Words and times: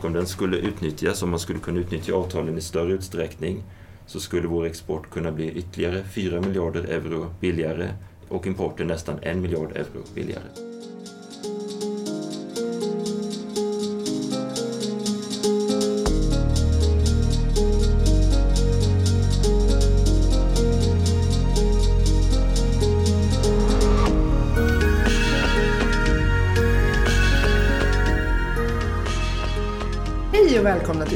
Och 0.00 0.06
om 0.06 0.12
den 0.12 0.26
skulle 0.26 0.56
utnyttjas, 0.56 1.22
om 1.22 1.30
man 1.30 1.38
skulle 1.38 1.58
kunna 1.58 1.80
utnyttja 1.80 2.14
avtalen 2.14 2.58
i 2.58 2.60
större 2.60 2.92
utsträckning, 2.92 3.62
så 4.06 4.20
skulle 4.20 4.48
vår 4.48 4.66
export 4.66 5.10
kunna 5.10 5.32
bli 5.32 5.50
ytterligare 5.50 6.04
4 6.14 6.40
miljarder 6.40 6.84
euro 6.84 7.26
billigare 7.40 7.88
och 8.28 8.46
importen 8.46 8.86
nästan 8.86 9.18
1 9.22 9.36
miljard 9.36 9.72
euro 9.76 10.02
billigare. 10.14 10.79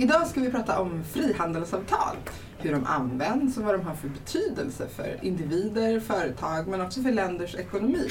Idag 0.00 0.26
ska 0.26 0.40
vi 0.40 0.50
prata 0.50 0.80
om 0.80 1.04
frihandelsavtal. 1.04 2.16
Hur 2.58 2.72
de 2.72 2.84
används 2.84 3.58
och 3.58 3.64
vad 3.64 3.74
de 3.74 3.86
har 3.86 3.94
för 3.94 4.08
betydelse 4.08 4.88
för 4.88 5.18
individer, 5.22 6.00
företag 6.00 6.68
men 6.68 6.80
också 6.80 7.02
för 7.02 7.10
länders 7.10 7.54
ekonomi. 7.54 8.08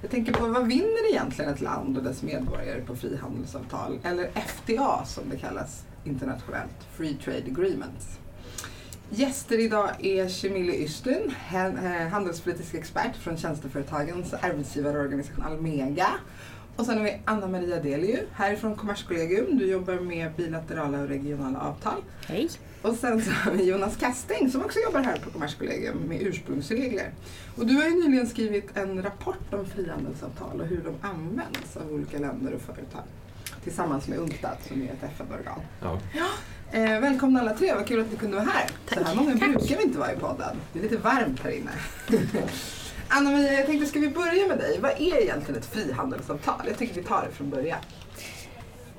Jag 0.00 0.10
tänker 0.10 0.32
på 0.32 0.46
vad 0.46 0.66
vinner 0.66 1.10
egentligen 1.10 1.54
ett 1.54 1.60
land 1.60 1.98
och 1.98 2.04
dess 2.04 2.22
medborgare 2.22 2.80
på 2.80 2.96
frihandelsavtal? 2.96 3.98
Eller 4.02 4.30
FTA 4.34 5.04
som 5.04 5.24
det 5.30 5.36
kallas 5.36 5.84
internationellt, 6.04 6.86
Free 6.96 7.14
Trade 7.14 7.44
Agreements. 7.46 8.18
Gäster 9.10 9.60
idag 9.60 9.90
är 9.98 10.28
Shemili 10.28 10.82
Ystun, 10.84 11.34
eh, 11.52 12.08
handelspolitisk 12.08 12.74
expert 12.74 13.16
från 13.16 13.36
tjänsteföretagens 13.36 14.34
arbetsgivarorganisation 14.34 15.44
Almega 15.44 16.08
och 16.82 16.86
sen 16.86 16.98
har 16.98 17.04
vi 17.04 17.16
Anna 17.24 17.46
Maria 17.48 17.80
Deliu 17.80 18.18
härifrån 18.32 18.76
Kommerskollegium. 18.76 19.58
Du 19.58 19.66
jobbar 19.66 19.94
med 19.94 20.32
bilaterala 20.36 21.00
och 21.00 21.08
regionala 21.08 21.60
avtal. 21.60 22.02
Hej. 22.26 22.48
Och 22.82 22.94
sen 22.94 23.22
så 23.22 23.30
har 23.30 23.52
vi 23.52 23.64
Jonas 23.64 23.96
Kasting 23.96 24.50
som 24.50 24.64
också 24.64 24.78
jobbar 24.78 25.00
här 25.00 25.16
på 25.16 25.30
Kommerskollegium 25.30 25.96
med 26.08 26.22
ursprungsregler. 26.22 27.10
Och 27.56 27.66
du 27.66 27.74
har 27.74 27.84
ju 27.84 27.90
nyligen 27.90 28.26
skrivit 28.26 28.76
en 28.76 29.02
rapport 29.02 29.54
om 29.54 29.66
frihandelsavtal 29.66 30.60
och 30.60 30.66
hur 30.66 30.80
de 30.84 31.08
används 31.08 31.76
av 31.76 31.92
olika 31.92 32.18
länder 32.18 32.52
och 32.54 32.60
företag. 32.60 33.02
Tillsammans 33.64 34.08
med 34.08 34.18
UNCTAD 34.18 34.56
som 34.68 34.82
är 34.82 34.86
ett 34.86 35.02
FN-organ. 35.02 35.60
Ja. 35.80 35.98
Ja. 36.14 36.28
Eh, 36.78 37.00
välkomna 37.00 37.40
alla 37.40 37.54
tre, 37.54 37.74
vad 37.74 37.86
kul 37.86 38.00
att 38.00 38.10
ni 38.10 38.16
kunde 38.16 38.36
vara 38.36 38.46
här. 38.46 38.70
Tack. 38.88 38.98
Så 38.98 39.04
här 39.04 39.14
många 39.14 39.38
Tack. 39.38 39.50
brukar 39.50 39.76
vi 39.76 39.82
inte 39.82 39.98
vara 39.98 40.12
i 40.12 40.16
podden. 40.16 40.56
Det 40.72 40.78
är 40.78 40.82
lite 40.82 40.96
varmt 40.96 41.40
här 41.40 41.50
inne. 41.50 41.70
Anna-Maria, 43.14 43.52
jag 43.52 43.66
tänkte, 43.66 43.86
ska 43.86 43.98
vi 43.98 44.08
börja 44.08 44.46
med 44.48 44.58
dig? 44.58 44.78
Vad 44.80 44.90
är 44.90 45.22
egentligen 45.22 45.60
ett 45.60 45.66
frihandelsavtal? 45.66 46.60
Jag 46.66 46.78
tycker 46.78 46.94
vi 46.94 47.02
tar 47.02 47.24
det 47.28 47.34
från 47.34 47.50
början. 47.50 47.78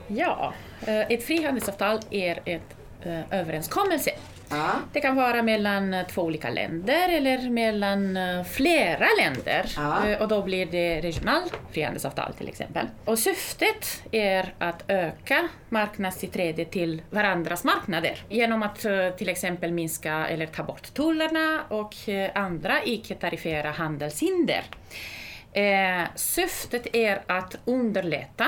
Ja, 0.08 0.54
eh, 0.82 1.00
ett 1.00 1.24
frihandelsavtal 1.24 2.00
är 2.10 2.40
ett 2.46 2.62
eh, 3.02 3.40
överenskommelse. 3.40 4.12
Ja. 4.58 4.72
Det 4.94 5.02
kan 5.02 5.16
vara 5.16 5.42
mellan 5.44 5.94
eh, 5.94 6.08
två 6.08 6.22
olika 6.22 6.50
länder 6.50 7.10
eller 7.10 7.50
mellan 7.50 8.18
eh, 8.18 8.44
flera 8.44 9.08
länder. 9.20 9.66
Ja. 9.76 10.08
Eh, 10.08 10.22
Och 10.22 10.28
då 10.28 10.42
blir 10.42 10.66
det 10.66 11.02
regionalt 11.02 11.54
frihandelsavtal 11.72 12.34
till 12.34 12.48
exempel. 12.48 12.88
Och 13.06 13.20
syftet 13.20 14.04
är 14.12 14.54
att 14.60 14.84
öka 14.88 15.48
marknadstillträde 15.70 16.66
till 16.66 17.02
varandras 17.10 17.64
marknader 17.64 18.24
genom 18.30 18.64
att 18.64 18.86
till 19.18 19.30
exempel 19.30 19.72
minska 19.72 20.28
eller 20.28 20.46
ta 20.46 20.64
bort 20.64 20.94
tullarna 20.94 21.62
och 21.70 21.94
andra 22.36 22.84
icke-tariffära 22.86 23.72
handelshinder. 23.72 24.64
Syftet 26.16 26.96
är 26.96 27.22
att 27.28 27.56
underlätta 27.66 28.46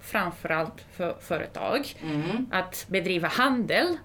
framförallt 0.00 0.84
för 0.96 1.16
företag 1.20 1.94
Mm. 2.02 2.46
att 2.52 2.86
bedriva 2.88 3.28
handel 3.28 3.96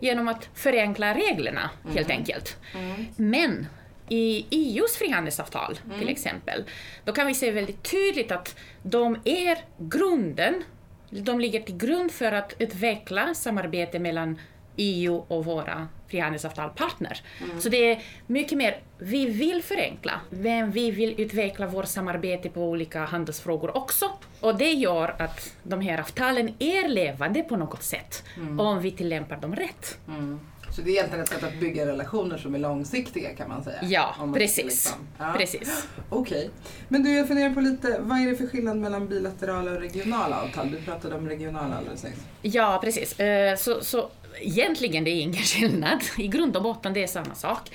genom 0.00 0.28
att 0.28 0.48
förenkla 0.54 1.14
reglerna 1.14 1.70
helt 1.94 2.10
enkelt. 2.10 2.56
Mm. 2.74 3.06
Men 3.16 3.66
i 4.08 4.46
EUs 4.50 4.96
frihandelsavtal 4.96 5.78
till 5.98 6.08
exempel, 6.08 6.64
då 7.04 7.12
kan 7.12 7.26
vi 7.26 7.34
se 7.34 7.50
väldigt 7.50 7.82
tydligt 7.82 8.32
att 8.32 8.56
de 8.82 9.18
är 9.24 9.58
grunden, 9.78 10.62
de 11.10 11.40
ligger 11.40 11.60
till 11.60 11.76
grund 11.76 12.12
för 12.12 12.32
att 12.32 12.54
utveckla 12.58 13.34
samarbete 13.34 13.98
mellan 13.98 14.38
EU 14.76 15.24
och 15.28 15.44
våra 15.44 15.88
frihandelsavtalpartner. 16.08 17.20
Så 17.60 17.68
det 17.68 17.92
är 17.92 18.02
mycket 18.26 18.58
mer, 18.58 18.80
vi 18.98 19.26
vill 19.26 19.62
förenkla, 19.62 20.12
men 20.30 20.70
vi 20.70 20.90
vill 20.90 21.20
utveckla 21.20 21.66
vårt 21.66 21.86
samarbete 21.88 22.48
på 22.48 22.60
olika 22.64 23.04
handelsfrågor 23.04 23.76
också. 23.76 24.10
Och 24.40 24.56
det 24.58 24.72
gör 24.72 25.14
att 25.18 25.52
de 25.62 25.80
här 25.80 25.98
avtalen 26.00 26.54
är 26.58 26.88
levande 26.88 27.42
på 27.42 27.56
något 27.56 27.82
sätt, 27.82 28.22
om 28.58 28.80
vi 28.82 28.90
tillämpar 28.90 29.36
dem 29.36 29.56
rätt. 29.56 29.98
Mm. 30.08 30.40
Så 30.76 30.82
det 30.82 30.90
är 30.90 30.92
egentligen 30.92 31.24
ett 31.24 31.30
sätt 31.30 31.42
att 31.42 31.60
bygga 31.60 31.86
relationer 31.86 32.38
som 32.38 32.54
är 32.54 32.58
långsiktiga 32.58 33.34
kan 33.34 33.48
man 33.48 33.64
säga? 33.64 33.78
Ja, 33.82 34.14
man 34.18 34.32
precis. 34.34 34.64
liksom- 34.64 35.06
Ja. 35.18 35.34
precis. 35.38 35.86
Okej. 36.08 36.50
Men 36.88 37.02
du, 37.02 37.12
jag 37.16 37.28
funderar 37.28 37.54
på 37.54 37.60
lite, 37.60 37.96
vad 38.00 38.18
är 38.18 38.30
det 38.30 38.36
för 38.36 38.46
skillnad 38.46 38.76
mellan 38.76 39.08
bilaterala 39.08 39.70
och 39.70 39.80
regionala 39.80 40.42
avtal? 40.42 40.70
Du 40.70 40.76
pratade 40.80 41.14
om 41.14 41.28
regionala 41.28 41.76
alldeles 41.76 42.04
nyss. 42.04 42.14
Ja, 42.42 42.80
precis. 42.84 43.20
Eh, 43.20 43.56
Så, 43.56 43.84
så 43.84 44.08
egentligen 44.40 45.04
det 45.04 45.10
är 45.10 45.20
ingen 45.20 45.42
skillnad. 45.42 46.00
I 46.18 46.26
grund 46.28 46.56
och 46.56 46.62
botten 46.62 46.92
det 46.92 47.02
är 47.02 47.06
samma 47.06 47.34
sak. 47.34 47.70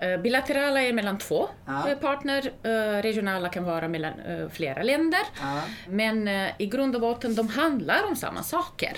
Ja. 0.00 0.06
Eh, 0.06 0.20
Bilaterala 0.20 0.82
är 0.82 0.92
mellan 0.92 1.18
två 1.18 1.48
Ja. 1.66 1.88
eh, 1.90 1.98
partner, 1.98 2.52
eh, 2.62 3.02
regionala 3.02 3.48
kan 3.48 3.64
vara 3.64 3.88
mellan 3.88 4.12
flera 4.52 4.82
länder. 4.82 5.20
Ja. 5.40 5.60
Men 5.88 6.28
i 6.58 6.66
grund 6.66 6.94
och 6.94 7.00
botten 7.00 7.34
de 7.34 7.48
handlar 7.48 8.04
om 8.08 8.16
samma 8.16 8.42
saker. 8.42 8.92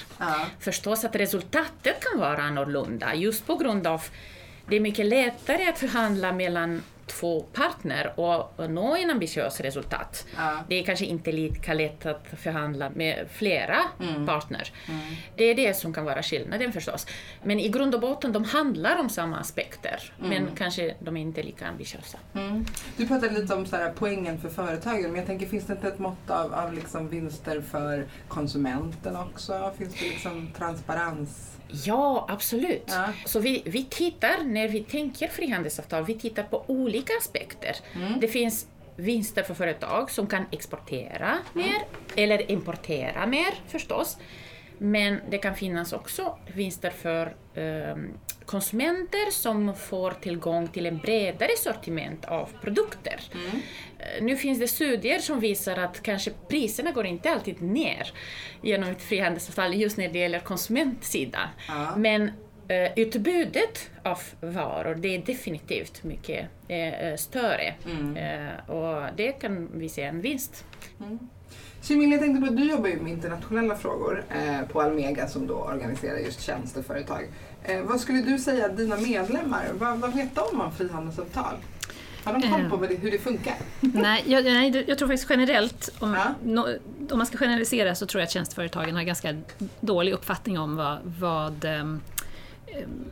Förstås 0.61 1.05
att 1.05 1.17
resultatet 1.17 2.05
kan 2.05 2.21
vara 2.21 2.43
annorlunda 2.43 3.15
just 3.15 3.47
på 3.47 3.55
grund 3.57 3.87
av 3.87 4.03
det 4.69 4.77
är 4.77 4.81
mycket 4.81 5.07
lättare 5.07 5.69
att 5.69 5.79
förhandla 5.79 6.33
mellan 6.33 6.83
två 7.11 7.41
partner 7.41 8.13
och 8.21 8.71
nå 8.71 8.97
en 8.97 9.11
ambitiös 9.11 9.61
resultat. 9.61 10.27
Ja. 10.37 10.53
Det 10.69 10.75
är 10.81 10.83
kanske 10.85 11.05
inte 11.05 11.33
lika 11.33 11.75
lätt 11.75 12.07
att 12.07 12.27
förhandla 12.37 12.91
med 12.91 13.29
flera 13.33 13.79
Mm. 14.01 14.27
partner. 14.27 14.73
Det 15.37 15.45
är 15.45 15.55
det 15.55 15.75
som 15.75 15.93
kan 15.95 16.05
vara 16.05 16.23
skillnaden 16.23 16.73
förstås. 16.73 17.07
Men 17.43 17.61
i 17.61 17.69
grund 17.69 17.95
och 17.95 18.01
botten 18.01 18.33
de 18.33 18.45
handlar 18.45 18.99
om 19.01 19.09
samma 19.09 19.39
aspekter, 19.39 20.13
men 20.19 20.49
kanske 20.57 20.95
de 21.01 21.17
är 21.17 21.21
inte 21.21 21.43
lika 21.43 21.67
ambitiösa. 21.67 22.19
Mm. 22.35 22.65
Du 22.97 23.07
pratade 23.09 23.41
lite 23.41 23.55
om 23.55 23.67
så 23.67 23.77
här, 23.77 23.93
poängen 23.99 24.39
för 24.39 24.49
företagen, 24.49 25.03
men 25.03 25.17
jag 25.17 25.27
tänker 25.27 25.47
finns 25.47 25.65
det 25.67 25.73
inte 25.73 25.89
ett 25.89 25.99
mått 25.99 26.31
av, 26.31 26.55
av 26.55 26.73
liksom 26.73 27.09
vinster 27.09 27.61
för 27.61 28.07
konsumenten 28.29 29.17
också? 29.17 29.73
Finns 29.79 29.95
det 29.95 30.09
liksom 30.09 30.51
transparens? 30.59 31.57
Ja, 31.73 32.27
absolut. 32.29 32.85
Ja. 32.87 33.09
Så 33.27 33.41
vi, 33.41 33.63
vi 33.65 33.85
tittar, 33.85 34.45
när 34.45 34.69
vi 34.69 34.81
tänker 34.83 35.29
frihandelsavtal, 35.29 36.05
vi 36.05 36.19
tittar 36.19 36.43
på 36.43 36.65
olika 36.67 37.13
aspekter. 37.21 37.77
Det 38.21 38.29
finns 38.29 38.67
vinster 38.97 39.43
för 39.43 39.55
företag 39.55 40.11
som 40.11 40.27
kan 40.27 40.45
exportera 40.53 41.39
mer, 41.53 41.83
eller 42.17 42.51
importera 42.51 43.27
mer 43.27 43.55
förstås. 43.69 44.17
Men 44.83 45.21
det 45.31 45.39
kan 45.39 45.55
finnas 45.55 45.93
också 45.93 46.39
vinster 46.55 46.91
för 46.91 47.37
ehm, 47.55 48.09
konsumenter 48.47 49.31
som 49.31 49.75
får 49.75 50.11
tillgång 50.11 50.69
till 50.69 50.87
en 50.87 50.99
bredare 50.99 51.51
sortiment 51.59 52.25
av 52.25 52.49
produkter. 52.63 53.21
Eh, 53.99 54.23
Nu 54.25 54.37
finns 54.37 54.59
det 54.59 54.69
studier 54.69 55.19
som 55.19 55.41
visar 55.41 55.77
att 55.77 56.03
kanske 56.03 56.31
priserna 56.49 56.91
går 56.91 57.07
inte 57.07 57.31
alltid 57.31 57.63
ner 57.63 58.13
genom 58.63 58.91
ett 58.91 59.03
frihandelsavtal 59.03 59.75
just 59.75 59.97
när 59.99 60.09
det 60.09 60.19
gäller 60.19 60.39
konsumentsidan. 60.41 61.49
Ja. 61.69 61.97
Men 61.97 62.23
eh, 62.69 62.93
utbudet 62.97 63.91
av 64.03 64.19
varor, 64.41 64.95
det 64.95 65.15
är 65.15 65.19
definitivt 65.19 66.05
mycket 66.05 66.47
eh, 66.69 67.17
större. 67.17 67.75
Eh, 68.17 68.71
och 68.71 69.09
det 69.17 69.33
kan 69.33 69.69
vi 69.75 69.89
se 69.89 70.03
en 70.03 70.21
vinst. 70.21 70.65
Shimil, 71.83 72.11
jag 72.11 72.21
tänkte 72.21 72.41
på 72.41 72.47
att 72.47 72.57
du 72.57 72.71
jobbar 72.71 72.89
ju 72.89 73.01
med 73.01 73.13
internationella 73.13 73.77
frågor 73.77 74.25
eh, 74.29 74.69
på 74.73 74.81
Almega 74.81 75.29
som 75.29 75.47
då 75.47 75.55
organiserar 75.55 76.19
just 76.19 76.41
tjänsteföretag. 76.41 77.29
Eh, 77.65 77.83
vad 77.83 78.01
skulle 78.01 78.23
du 78.23 78.39
säga 78.39 78.67
att 78.67 78.77
dina 78.77 78.97
medlemmar, 78.97 79.65
vad, 79.79 79.99
vad 79.99 80.15
vet 80.17 80.35
de 80.35 80.61
om 80.61 80.73
frihandelsavtal? 80.73 81.55
Har 82.25 82.33
de 82.33 82.43
koll 82.51 82.71
på 82.71 82.77
vad 82.77 82.89
det, 82.89 82.95
hur 82.95 83.11
det 83.11 83.19
funkar? 83.19 83.55
Nej, 83.81 84.25
jag, 84.27 84.45
nej, 84.45 84.85
jag 84.89 84.99
tror 84.99 85.09
faktiskt 85.09 85.31
generellt, 85.31 85.89
om, 85.99 86.15
Ja. 86.15 86.35
no, 86.45 86.67
om 87.11 87.19
man 87.19 87.27
ska 87.27 87.39
generalisera 87.39 87.95
så 87.95 88.07
tror 88.07 88.21
jag 88.21 88.27
att 88.27 88.33
tjänsteföretagen 88.33 88.97
har 88.97 89.03
ganska 89.03 89.37
dålig 89.81 90.13
uppfattning 90.13 90.59
om 90.59 90.77
vad, 90.77 90.99
vad 91.21 91.65
eh, 91.65 91.85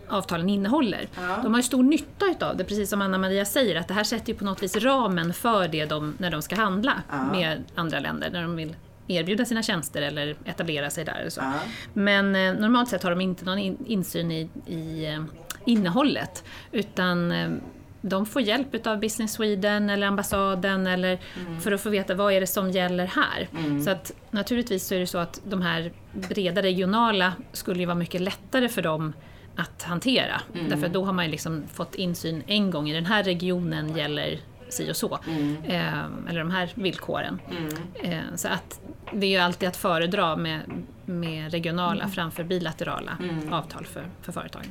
avtalen 0.09 0.49
innehåller. 0.49 1.09
Ja. 1.17 1.39
De 1.43 1.53
har 1.53 1.59
ju 1.59 1.63
stor 1.63 1.83
nytta 1.83 2.27
utav 2.27 2.57
det, 2.57 2.65
precis 2.65 2.91
som 2.91 3.03
Anna-Maria 3.03 3.45
säger, 3.45 3.77
att 3.77 3.89
det 3.89 3.95
här 3.95 4.05
sätter 4.05 4.33
ju 4.33 4.39
på 4.39 4.45
något 4.45 4.63
vis 4.63 4.77
ramen 4.77 5.33
för 5.35 5.69
det 5.69 5.85
de, 5.87 6.15
när 6.19 6.31
de 6.31 6.43
ska 6.43 6.57
handla 6.57 7.03
Ja. 7.11 7.25
med 7.33 7.65
andra 7.75 8.01
länder, 8.01 8.31
när 8.31 8.43
de 8.43 8.57
vill 8.57 8.77
erbjuda 9.09 9.45
sina 9.45 9.63
tjänster 9.63 10.03
eller 10.03 10.37
etablera 10.45 10.91
sig 10.91 11.05
där. 11.05 11.27
Så. 11.29 11.41
Ja. 11.41 11.53
Men 11.93 12.37
eh, 12.37 12.55
normalt 12.55 12.89
sett 12.89 13.03
har 13.03 13.11
de 13.11 13.21
inte 13.21 13.45
någon 13.45 13.59
in, 13.59 13.79
insyn 13.87 14.31
i, 14.33 14.51
i 14.67 15.07
eh, 15.15 15.23
innehållet, 15.65 16.45
utan 16.73 17.33
eh, 17.33 17.51
de 18.01 18.27
får 18.27 18.43
hjälp 18.43 18.75
utav 18.75 19.01
Business 19.01 19.33
Sweden 19.33 19.91
eller 19.91 20.07
ambassaden 20.07 20.87
eller 20.87 21.19
för 21.61 21.73
att 21.73 21.81
få 21.81 21.91
veta 21.91 22.15
vad 22.15 22.33
är 22.33 22.41
det 22.41 22.47
som 22.47 22.71
gäller 22.71 23.07
här. 23.07 23.49
Så 23.85 23.91
att 23.91 24.13
naturligtvis 24.31 24.87
så 24.87 24.95
är 24.95 24.99
det 24.99 25.07
så 25.07 25.19
att 25.19 25.41
de 25.45 25.63
här 25.63 25.93
breda 26.13 26.63
regionala 26.63 27.33
skulle 27.53 27.81
ju 27.81 27.87
vara 27.87 27.95
mycket 27.99 28.21
lättare 28.21 28.69
för 28.69 28.83
dem 28.83 29.13
att 29.59 29.83
hantera. 29.83 30.41
Därför 30.69 30.87
att 30.87 30.93
då 30.93 31.05
har 31.05 31.13
man 31.13 31.31
liksom 31.31 31.63
fått 31.73 31.95
insyn 31.95 32.43
en 32.47 32.71
gång 32.71 32.89
i 32.89 32.95
den 32.95 33.07
här 33.07 33.23
regionen 33.25 33.97
gäller 33.97 34.41
si 34.69 34.91
och 34.91 34.97
så. 34.97 35.19
Eh, 35.65 36.05
eller 36.29 36.39
de 36.39 36.51
här 36.51 36.73
villkoren. 36.75 37.41
Eh, 38.03 38.21
så 38.37 38.49
att 38.49 38.81
det 39.13 39.27
är 39.27 39.31
ju 39.31 39.37
alltid 39.37 39.69
att 39.69 39.77
föredra 39.77 40.37
med, 40.37 40.61
med 41.05 41.53
regionala 41.53 42.09
framför 42.09 42.45
bilaterala 42.45 43.19
avtal 43.51 43.87
för, 43.87 44.07
för 44.23 44.33
företagen. 44.33 44.67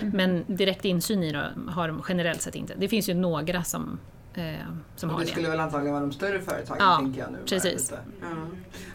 Men 0.00 0.44
direkt 0.46 0.84
insyn 0.84 1.22
i 1.22 1.32
det 1.32 1.50
har 1.68 1.88
de 1.88 2.02
generellt 2.08 2.42
sett 2.42 2.54
inte. 2.54 2.74
Det 2.78 2.88
finns 2.88 3.08
ju 3.08 3.14
några 3.14 3.64
som, 3.64 3.98
som 4.96 5.08
Och 5.08 5.14
har 5.14 5.20
det 5.20 5.26
det. 5.26 5.30
skulle 5.32 5.48
väl 5.48 5.60
antagligen 5.60 5.92
vara 5.94 6.04
de 6.04 6.12
större 6.12 6.40
företagen 6.40 6.76
Ja, 6.80 6.96
tänker 7.00 7.20
jag 7.20 7.32
nu. 7.32 7.38
precis. 7.48 7.92
Ja. 8.20 8.26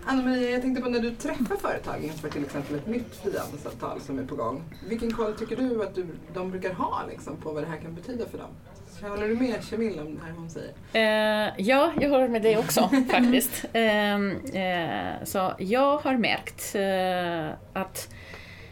Anna-Maria, 0.06 0.50
jag 0.50 0.62
tänkte 0.62 0.81
på 0.83 0.89
när 0.89 1.00
du 1.00 1.12
träffar 1.15 1.56
företag 1.56 2.03
inför 2.03 2.30
till 2.30 2.44
exempel 2.44 2.75
ett 2.75 2.88
nytt 2.88 3.15
frihandelsavtal 3.24 4.01
som 4.01 4.19
är 4.19 4.24
på 4.24 4.36
gång. 4.36 4.63
Vilken 4.89 5.12
koll 5.13 5.33
tycker 5.33 5.56
du 5.56 5.83
att 5.83 5.95
du, 5.95 6.07
de 6.33 6.51
brukar 6.51 6.74
ha 6.74 7.01
liksom, 7.09 7.38
på 7.38 7.51
vad 7.51 7.63
det 7.63 7.68
här 7.69 7.77
kan 7.77 7.95
betyda 7.95 8.25
för 8.25 8.38
dem? 8.38 8.50
Håller 9.01 9.27
du 9.27 9.36
med 9.36 9.69
Camilla 9.69 10.01
om 10.01 10.15
det 10.15 10.21
här 10.25 10.31
hon 10.38 10.50
säger? 10.50 10.74
Eh, 11.47 11.53
ja, 11.57 11.92
jag 12.01 12.09
håller 12.09 12.27
med 12.27 12.42
dig 12.42 12.57
också 12.57 12.89
faktiskt. 13.12 13.65
Ehm, 13.74 14.31
eh, 14.45 15.24
så 15.24 15.53
jag 15.59 15.97
har 15.97 16.18
märkt 16.18 16.75
eh, 16.75 17.81
att 17.81 18.09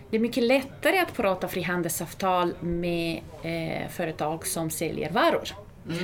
det 0.09 0.17
är 0.17 0.21
mycket 0.21 0.43
lättare 0.43 0.99
att 0.99 1.13
prata 1.13 1.47
frihandelsavtal 1.47 2.53
med 2.59 3.21
eh, 3.43 3.89
företag 3.89 4.47
som 4.47 4.69
säljer 4.69 5.11
varor. 5.11 5.47
Eh, 5.89 5.95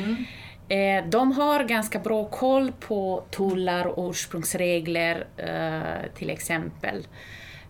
de 1.09 1.31
har 1.31 1.63
ganska 1.63 1.99
bra 1.99 2.25
koll 2.25 2.71
på 2.79 3.23
tullar 3.31 3.85
och 3.85 4.09
ursprungsregler 4.09 5.25
eh, 5.37 6.11
till 6.17 6.29
exempel. 6.29 7.07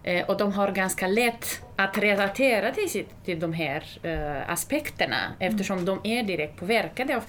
Eh, 0.03 0.25
och 0.25 0.37
de 0.37 0.53
har 0.53 0.71
ganska 0.71 1.07
lätt 1.07 1.61
att 1.75 1.97
relatera 1.97 2.71
till, 2.71 2.89
sitt, 2.89 3.25
till 3.25 3.39
de 3.39 3.53
här 3.53 3.83
eh, 4.03 4.49
aspekterna 4.51 5.17
eftersom 5.39 5.85
de 5.85 5.99
är 6.03 6.23
direkt 6.23 6.59
påverkade 6.59 7.15
av 7.15 7.23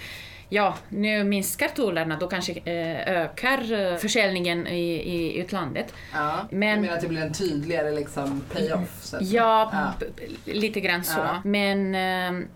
Ja, 0.48 0.74
nu 0.88 1.24
minskar 1.24 1.68
tullarna, 1.68 2.16
då 2.20 2.26
kanske 2.26 2.52
eh, 2.52 3.08
ökar 3.22 3.72
eh, 3.92 3.96
försäljningen 3.96 4.66
i, 4.66 4.90
i 4.92 5.38
utlandet. 5.40 5.94
Ja. 6.14 6.48
Men- 6.50 6.68
Jag 6.68 6.80
menar 6.80 6.94
att 6.94 7.00
det 7.00 7.08
blir 7.08 7.22
en 7.22 7.32
tydligare 7.32 7.90
liksom, 7.90 8.42
pay-off? 8.52 9.12
Ja, 9.20 9.70
Ja. 9.72 10.06
lite 10.44 10.80
grann 10.80 11.04
så. 11.04 11.18
Ja. 11.20 11.40
Men 11.44 11.94
eh, 11.94 12.46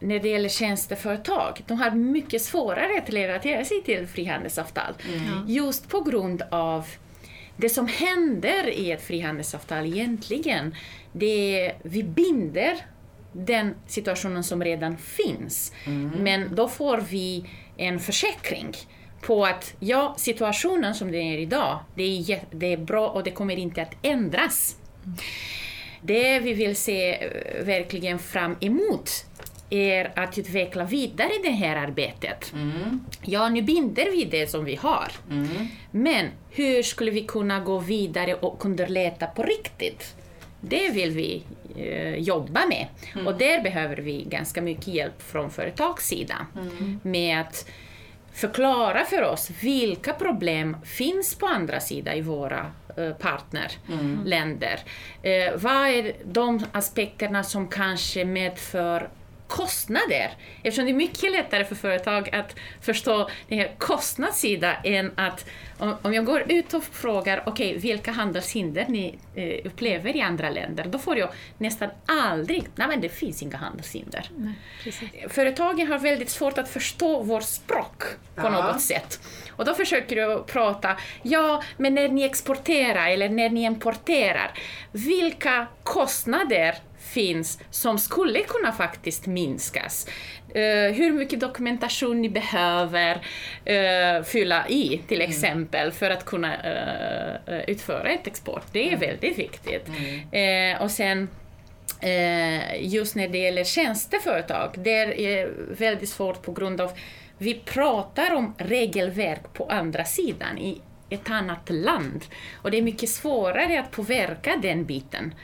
när 0.00 0.18
det 0.18 0.28
gäller 0.28 0.48
tjänsteföretag, 0.48 1.62
de 1.66 1.78
har 1.78 1.90
mycket 1.90 2.42
svårare 2.42 2.98
att 2.98 3.10
relatera 3.10 3.64
sig 3.64 3.82
till 3.82 4.06
frihandelsavtal. 4.06 4.94
Just 5.46 5.88
på 5.88 6.00
grund 6.00 6.42
av 6.50 6.86
det 7.56 7.68
som 7.68 7.86
händer 7.86 8.70
i 8.70 8.90
ett 8.90 9.02
frihandelsavtal 9.02 9.86
egentligen, 9.86 10.74
det 11.12 11.60
är 11.60 11.76
vi 11.82 12.02
binder 12.02 12.76
den 13.32 13.74
situationen 13.86 14.44
som 14.44 14.64
redan 14.64 14.96
finns. 14.96 15.72
Men 16.22 16.54
då 16.54 16.68
får 16.68 16.98
vi 17.10 17.44
en 17.76 18.00
försäkring 18.00 18.74
på 19.20 19.46
att 19.46 19.74
ja, 19.80 20.14
situationen 20.18 20.94
som 20.94 21.12
den 21.12 21.20
är 21.20 21.38
idag, 21.38 21.78
det 21.94 22.02
är, 22.02 22.40
det 22.50 22.72
är 22.72 22.76
bra 22.76 23.08
och 23.08 23.24
det 23.24 23.30
kommer 23.30 23.56
inte 23.56 23.82
att 23.82 23.94
ändras. 24.02 24.76
Det 26.00 26.38
vi 26.38 26.52
vill 26.52 26.76
se 26.76 27.24
eh, 27.24 27.64
verkligen 27.64 28.18
fram 28.18 28.56
emot 28.60 29.10
är 29.70 30.12
att 30.16 30.38
utveckla 30.38 30.84
vidare 30.84 31.30
det 31.42 31.50
här 31.50 31.76
arbetet. 31.76 32.52
Ja, 33.22 33.48
nu 33.48 33.62
binder 33.62 34.10
vi 34.10 34.24
det 34.24 34.50
som 34.50 34.64
vi 34.64 34.76
har. 34.76 35.08
Men 35.90 36.26
hur 36.50 36.82
skulle 36.82 37.10
vi 37.10 37.22
kunna 37.22 37.60
gå 37.60 37.78
vidare 37.78 38.34
och 38.34 38.64
underlätta 38.64 39.26
på 39.26 39.42
riktigt? 39.42 40.14
Det 40.60 40.90
vill 40.90 41.10
vi 41.10 41.42
eh, 41.76 42.14
jobba 42.14 42.60
med. 42.66 42.86
Och 43.26 43.38
där 43.38 43.62
behöver 43.62 43.96
vi 43.96 44.24
ganska 44.24 44.62
mycket 44.62 44.88
hjälp 44.88 45.22
från 45.22 45.50
företagssidan 45.50 46.46
med 47.02 47.40
att 47.40 47.68
förklara 48.32 49.04
för 49.04 49.22
oss 49.22 49.50
vilka 49.60 50.12
problem 50.12 50.76
finns 50.84 51.34
på 51.34 51.46
andra 51.46 51.80
sidan 51.80 52.14
i 52.14 52.20
våra 52.20 52.72
eh, 52.96 53.12
partnerländer. 53.12 54.80
Eh, 55.22 55.52
vad 55.56 55.88
är 55.88 56.12
de 56.24 56.64
aspekterna 56.72 57.42
som 57.44 57.68
kanske 57.68 58.24
medför 58.24 59.08
kostnader. 59.48 60.30
Eftersom 60.62 60.84
det 60.84 60.90
är 60.90 60.94
mycket 60.94 61.32
lättare 61.32 61.64
för 61.64 61.74
företag 61.74 62.34
att 62.34 62.56
förstå 62.80 63.28
den 63.48 63.58
här 63.58 63.74
kostnadssidan 63.78 64.74
än 64.84 65.12
att 65.16 65.44
om, 66.02 66.14
jag 66.14 66.24
går 66.24 66.52
ut 66.52 66.74
och 66.74 66.84
frågar 66.84 67.42
okej, 67.46 67.78
vilka 67.78 68.12
handelshinder 68.12 68.86
ni 68.88 69.18
eh, 69.34 69.66
upplever 69.66 70.16
i 70.16 70.20
andra 70.20 70.50
länder, 70.50 70.84
då 70.84 70.98
får 70.98 71.18
jag 71.18 71.28
nästan 71.58 71.90
aldrig, 72.06 72.64
nej 72.74 72.88
men 72.88 73.00
det 73.00 73.08
finns 73.08 73.42
inga 73.42 73.56
handelshinder. 73.56 74.30
Företagen 75.28 75.86
har 75.86 75.98
väldigt 75.98 76.30
svårt 76.30 76.58
att 76.58 76.68
förstå 76.68 77.22
vårt 77.22 77.42
språk 77.42 78.02
på 78.34 78.42
Ja. 78.46 78.50
något 78.50 78.80
sätt. 78.82 79.20
Och 79.50 79.64
då 79.64 79.74
försöker 79.74 80.16
du 80.16 80.44
prata, 80.44 80.96
ja, 81.22 81.62
men 81.76 81.94
när 81.94 82.08
ni 82.08 82.22
exporterar 82.22 83.08
eller 83.08 83.28
när 83.28 83.50
ni 83.50 83.62
importerar, 83.62 84.52
vilka 84.92 85.66
kostnader 85.82 86.74
finns 87.08 87.58
som 87.70 87.98
skulle 87.98 88.40
kunna 88.40 88.72
faktiskt 88.72 89.26
minskas? 89.26 90.06
Eh, 90.54 90.92
hur 90.94 91.12
mycket 91.12 91.40
dokumentation 91.40 92.22
ni 92.22 92.28
behöver 92.28 93.26
eh, 93.64 94.22
fylla 94.24 94.68
i, 94.68 95.00
till 95.08 95.20
exempel, 95.20 95.92
för 95.92 96.10
att 96.10 96.24
kunna 96.24 96.54
eh, 97.46 97.60
utföra 97.66 98.08
ett 98.08 98.26
export. 98.26 98.64
Det 98.72 98.92
är 98.92 98.96
väldigt 98.96 99.38
viktigt. 99.38 99.88
Eh, 100.32 100.82
och 100.82 100.90
sen 100.90 101.28
just 102.78 103.16
när 103.16 103.28
det 103.28 103.38
gäller 103.38 103.64
tjänsteföretag, 103.64 104.74
det 104.76 104.90
är 104.90 105.50
väldigt 105.78 106.08
svårt 106.08 106.42
på 106.42 106.52
grund 106.52 106.80
av 106.80 106.92
vi 107.38 107.54
pratar 107.54 108.34
om 108.34 108.54
regelverk 108.58 109.52
på 109.52 109.64
andra 109.64 110.04
sidan, 110.04 110.58
i 110.58 110.80
ett 111.10 111.30
annat 111.30 111.70
land. 111.70 112.24
Och 112.62 112.70
det 112.70 112.78
är 112.78 112.82
mycket 112.82 113.08
svårare 113.08 113.80
att 113.80 113.90
påverka 113.90 114.56
den 114.62 114.84
biten. 114.84 115.34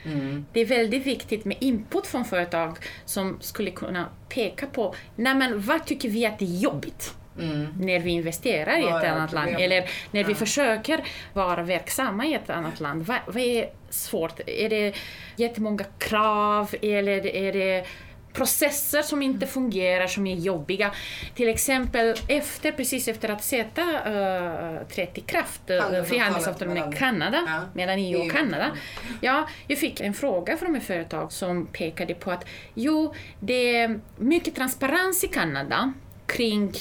Det 0.52 0.60
är 0.60 0.66
väldigt 0.66 1.06
viktigt 1.06 1.44
med 1.44 1.56
input 1.60 2.06
från 2.06 2.24
företag 2.24 2.76
som 3.04 3.38
skulle 3.40 3.70
kunna 3.70 4.08
peka 4.28 4.66
på, 4.66 4.94
nej 5.16 5.34
men 5.34 5.60
vad 5.60 5.86
tycker 5.86 6.08
vi 6.08 6.26
att 6.26 6.38
det 6.38 6.44
är 6.44 6.58
jobbigt? 6.58 7.14
när 7.80 7.98
vi 7.98 8.10
investerar 8.10 8.78
i 8.78 8.82
ett 8.82 9.04
är 9.04 9.08
annat 9.08 9.32
land 9.32 9.56
eller 9.58 9.90
när 10.10 10.24
vi 10.24 10.34
försöker 10.34 11.04
vara 11.32 11.62
verksamma 11.62 12.26
i 12.26 12.34
ett 12.34 12.50
annat 12.50 12.80
land. 12.80 13.06
Vad, 13.06 13.18
vad 13.26 13.36
är 13.36 13.70
svårt? 13.90 14.40
Är 14.46 14.68
det 14.68 14.94
jättemånga 15.36 15.84
krav 15.98 16.74
eller 16.82 17.26
är 17.26 17.52
det 17.52 17.86
processer 18.34 19.02
som 19.02 19.22
inte 19.22 19.46
fungerar, 19.46 20.06
som 20.06 20.26
är 20.26 20.34
jobbiga? 20.36 20.90
Till 21.34 21.48
exempel 21.48 22.14
efter, 22.28 22.72
precis 22.72 23.08
efter 23.08 23.28
att 23.28 23.44
CETA 23.44 23.82
uh, 23.82 24.86
trätt 24.88 25.18
i 25.18 25.20
kraft, 25.20 25.60
Handelsavtalet 25.68 26.08
frihandelsavtalet 26.08 26.74
med 26.74 26.98
Kanada, 26.98 27.42
Ja. 27.46 27.60
mellan 27.74 27.98
EU 27.98 28.20
och. 28.20 28.32
Kanada. 28.32 28.70
Ja, 29.20 29.48
jag 29.66 29.78
fick 29.78 30.00
en 30.00 30.14
fråga 30.14 30.56
från 30.56 30.76
ett 30.76 30.84
företag 30.84 31.32
som 31.32 31.66
pekade 31.66 32.14
på 32.14 32.30
att 32.30 32.44
jo, 32.74 33.14
det 33.40 33.76
är 33.76 34.00
mycket 34.16 34.54
transparens 34.54 35.24
i 35.24 35.28
Kanada 35.28 35.92
kring 36.26 36.72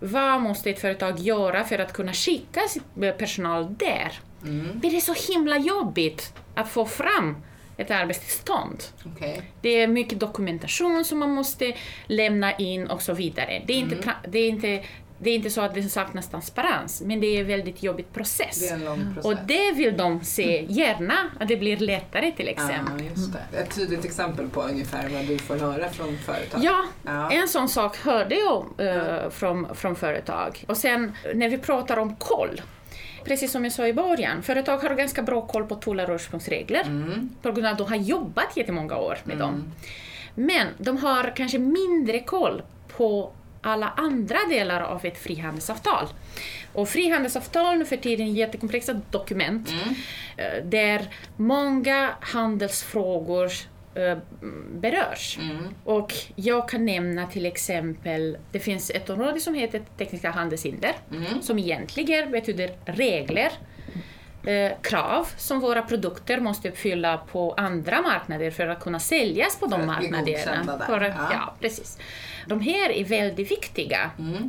vad 0.00 0.40
måste 0.40 0.70
ett 0.70 0.80
företag 0.80 1.18
göra 1.18 1.64
för 1.64 1.78
att 1.78 1.92
kunna 1.92 2.12
skicka 2.12 2.60
sin 2.68 2.82
personal 3.18 3.74
där. 3.78 4.12
Men 4.40 4.80
det 4.80 4.96
är 4.96 5.00
så 5.00 5.32
himla 5.32 5.58
jobbigt 5.58 6.32
att 6.54 6.68
få 6.68 6.86
fram 6.86 7.36
ett 7.82 7.90
arbetstillstånd. 7.90 8.84
Okej. 9.16 9.42
Det 9.60 9.68
är 9.82 9.86
mycket 9.86 10.20
dokumentation 10.20 11.04
som 11.04 11.18
man 11.18 11.30
måste 11.30 11.72
lämna 12.06 12.56
in 12.56 12.86
och 12.86 13.02
så 13.02 13.12
vidare. 13.12 13.62
Det 13.66 13.72
är 13.72 13.78
inte, 13.78 13.96
tra- 13.96 14.26
det 14.28 14.38
är 14.38 14.48
inte, 14.48 14.84
det 15.18 15.30
är 15.30 15.34
inte 15.34 15.50
så 15.50 15.60
att 15.60 15.74
det 15.74 15.82
saknas 15.82 16.28
transparens, 16.30 17.02
men 17.06 17.20
det 17.20 17.26
är 17.26 17.40
en 17.40 17.46
väldigt 17.46 17.82
jobbig 17.82 18.12
process. 18.12 18.60
Det 18.60 18.68
är 18.68 18.74
en 18.74 18.84
lång 18.84 19.14
process. 19.14 19.24
Och 19.24 19.46
det 19.46 19.72
vill 19.72 19.96
de 19.96 20.24
se 20.24 20.66
gärna, 20.68 21.14
att 21.40 21.48
det 21.48 21.56
blir 21.56 21.76
lättare 21.76 22.32
till 22.32 22.48
exempel. 22.48 23.10
Det. 23.52 23.58
Ett 23.58 23.74
tydligt 23.74 24.04
exempel 24.04 24.48
på 24.48 24.62
ungefär 24.62 25.08
vad 25.08 25.26
du 25.26 25.38
får 25.38 25.56
höra 25.56 25.88
från 25.90 26.18
företag. 26.18 26.60
Ja, 26.64 26.84
Ja. 27.06 27.30
en 27.32 27.48
sån 27.48 27.68
sak 27.68 27.96
hörde 27.96 28.34
jag 28.34 28.66
eh, 28.78 29.30
från, 29.30 29.74
från 29.74 29.96
företag. 29.96 30.64
Och 30.68 30.76
sen 30.76 31.12
när 31.34 31.48
vi 31.48 31.58
pratar 31.58 31.96
om 31.96 32.16
koll. 32.16 32.60
Precis 33.24 33.52
som 33.52 33.64
jag 33.64 33.72
sa 33.72 33.86
i 33.86 33.92
början, 33.92 34.42
företag 34.42 34.78
har 34.78 34.94
ganska 34.94 35.22
bra 35.22 35.46
koll 35.46 35.66
på 35.66 35.74
tullar 35.74 36.10
och 36.10 36.14
ursprungsregler 36.14 36.84
på 37.42 37.52
grund 37.52 37.66
av 37.66 37.72
att 37.72 37.78
de 37.78 37.88
har 37.88 37.96
jobbat 37.96 38.56
jättemånga 38.56 38.96
år 38.96 39.18
med 39.24 39.38
dem. 39.38 39.72
Men 40.34 40.66
de 40.78 40.96
har 40.96 41.36
kanske 41.36 41.58
mindre 41.58 42.20
koll 42.20 42.62
på 42.96 43.32
alla 43.62 43.88
andra 43.96 44.38
delar 44.50 44.80
av 44.80 45.04
ett 45.04 45.18
frihandelsavtal. 45.18 46.06
Och 46.72 46.88
frihandelsavtal 46.88 47.78
nu 47.78 47.84
för 47.84 47.96
tiden 47.96 48.26
är 48.26 48.32
jättekomplexa 48.32 49.00
dokument 49.10 49.72
eh, 50.36 50.64
där 50.64 51.14
många 51.36 52.10
handelsfrågor 52.20 53.50
eh, 53.94 54.18
berörs. 54.72 55.38
Och 55.84 56.12
jag 56.36 56.68
kan 56.68 56.84
nämna 56.84 57.26
till 57.26 57.46
exempel, 57.46 58.36
det 58.52 58.60
finns 58.60 58.90
ett 58.90 59.10
område 59.10 59.40
som 59.40 59.54
heter 59.54 59.82
tekniska 59.98 60.30
handelshinder, 60.30 60.92
som 61.42 61.58
egentligen 61.58 62.30
betyder 62.30 62.70
regler, 62.84 63.50
eh, 64.46 64.72
krav 64.82 65.28
som 65.36 65.60
våra 65.60 65.82
produkter 65.82 66.40
måste 66.40 66.68
uppfylla 66.68 67.16
på 67.18 67.52
andra 67.56 68.02
marknader 68.02 68.50
för 68.50 68.66
att 68.68 68.80
kunna 68.80 69.00
säljas 69.00 69.56
på 69.60 69.66
de 69.66 69.80
För 69.80 69.86
godkända 69.86 70.10
marknaderna. 70.18 70.86
För 70.86 71.00
att- 71.00 71.14
Ja. 71.18 71.28
ja, 71.32 71.54
precis. 71.60 71.98
De 72.46 72.60
här 72.60 72.90
är 72.90 73.04
väldigt 73.04 73.50
viktiga. 73.50 74.10
Mm. 74.18 74.48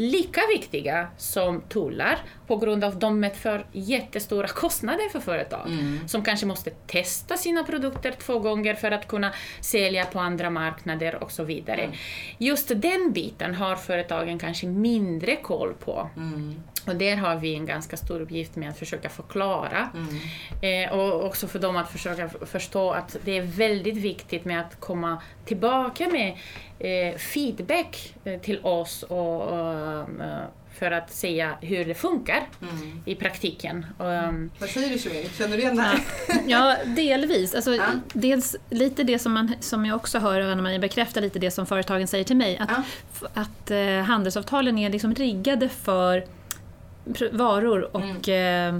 Lika 0.00 0.40
viktiga 0.54 1.08
som 1.16 1.60
tullar 1.60 2.18
på 2.46 2.56
grund 2.56 2.84
av 2.84 2.92
att 2.92 3.00
de 3.00 3.20
medför 3.20 3.66
jättestora 3.72 4.48
kostnader 4.48 5.08
för 5.08 5.20
företag 5.20 5.66
Mm. 5.66 6.08
som 6.08 6.24
kanske 6.24 6.46
måste 6.46 6.70
testa 6.70 7.36
sina 7.36 7.64
produkter 7.64 8.14
två 8.18 8.38
gånger 8.38 8.74
för 8.74 8.90
att 8.90 9.08
kunna 9.08 9.32
sälja 9.60 10.04
på 10.04 10.20
andra 10.20 10.50
marknader 10.50 11.22
och 11.22 11.32
så 11.32 11.44
vidare. 11.44 11.80
Mm. 11.80 11.96
Just 12.38 12.68
den 12.76 13.12
biten 13.12 13.54
har 13.54 13.76
företagen 13.76 14.38
kanske 14.38 14.66
mindre 14.66 15.36
koll 15.36 15.74
på. 15.74 16.10
Mm. 16.16 16.54
Och 16.86 16.96
där 16.96 17.16
har 17.16 17.36
vi 17.36 17.54
en 17.54 17.66
ganska 17.66 17.96
stor 17.96 18.20
uppgift 18.20 18.56
med 18.56 18.68
att 18.70 18.78
försöka 18.78 19.08
förklara. 19.08 19.88
Eh, 20.62 20.92
och 20.92 21.24
också 21.24 21.46
för 21.48 21.58
dem 21.58 21.76
att 21.76 21.90
försöka 21.92 22.28
förstå 22.28 22.90
att 22.90 23.16
det 23.24 23.38
är 23.38 23.42
väldigt 23.42 23.96
viktigt 23.96 24.44
med 24.44 24.60
att 24.60 24.80
komma 24.80 25.22
tillbaka 25.44 26.08
med 26.08 26.36
eh, 26.78 27.18
feedback 27.18 28.14
eh, 28.24 28.40
till 28.40 28.58
oss 28.62 29.02
och, 29.02 29.42
och, 29.42 29.60
eh, 30.22 30.42
för 30.78 30.90
att 30.90 31.12
säga 31.12 31.58
hur 31.60 31.84
det 31.84 31.94
funkar 31.94 32.48
i 33.04 33.14
praktiken. 33.14 33.86
Um, 33.98 34.50
Vad 34.58 34.70
säger 34.70 34.88
du 34.90 34.98
Shuin? 34.98 35.28
Känner 35.38 35.56
du 35.56 35.62
igen 35.62 35.76
det 35.76 35.82
här? 35.82 35.98
Ja, 36.46 36.76
delvis. 36.86 37.54
Alltså, 37.54 37.74
Ja. 37.74 37.84
Dels 38.12 38.56
lite 38.70 39.02
det 39.02 39.18
som, 39.18 39.32
man, 39.32 39.54
som 39.60 39.86
jag 39.86 39.96
också 39.96 40.18
hör 40.18 40.40
Anna-Maria 40.40 40.78
bekräftar 40.78 41.20
lite 41.20 41.38
det 41.38 41.50
som 41.50 41.66
företagen 41.66 42.06
säger 42.08 42.24
till 42.24 42.36
mig. 42.36 42.58
Att, 42.58 42.70
Ja. 42.70 43.28
att 43.34 43.70
eh, 43.70 43.78
handelsavtalen 44.04 44.78
är 44.78 44.90
liksom 44.90 45.14
riggade 45.14 45.68
för 45.68 46.24
varor 47.32 47.96
och 47.96 48.28
eh, 48.28 48.78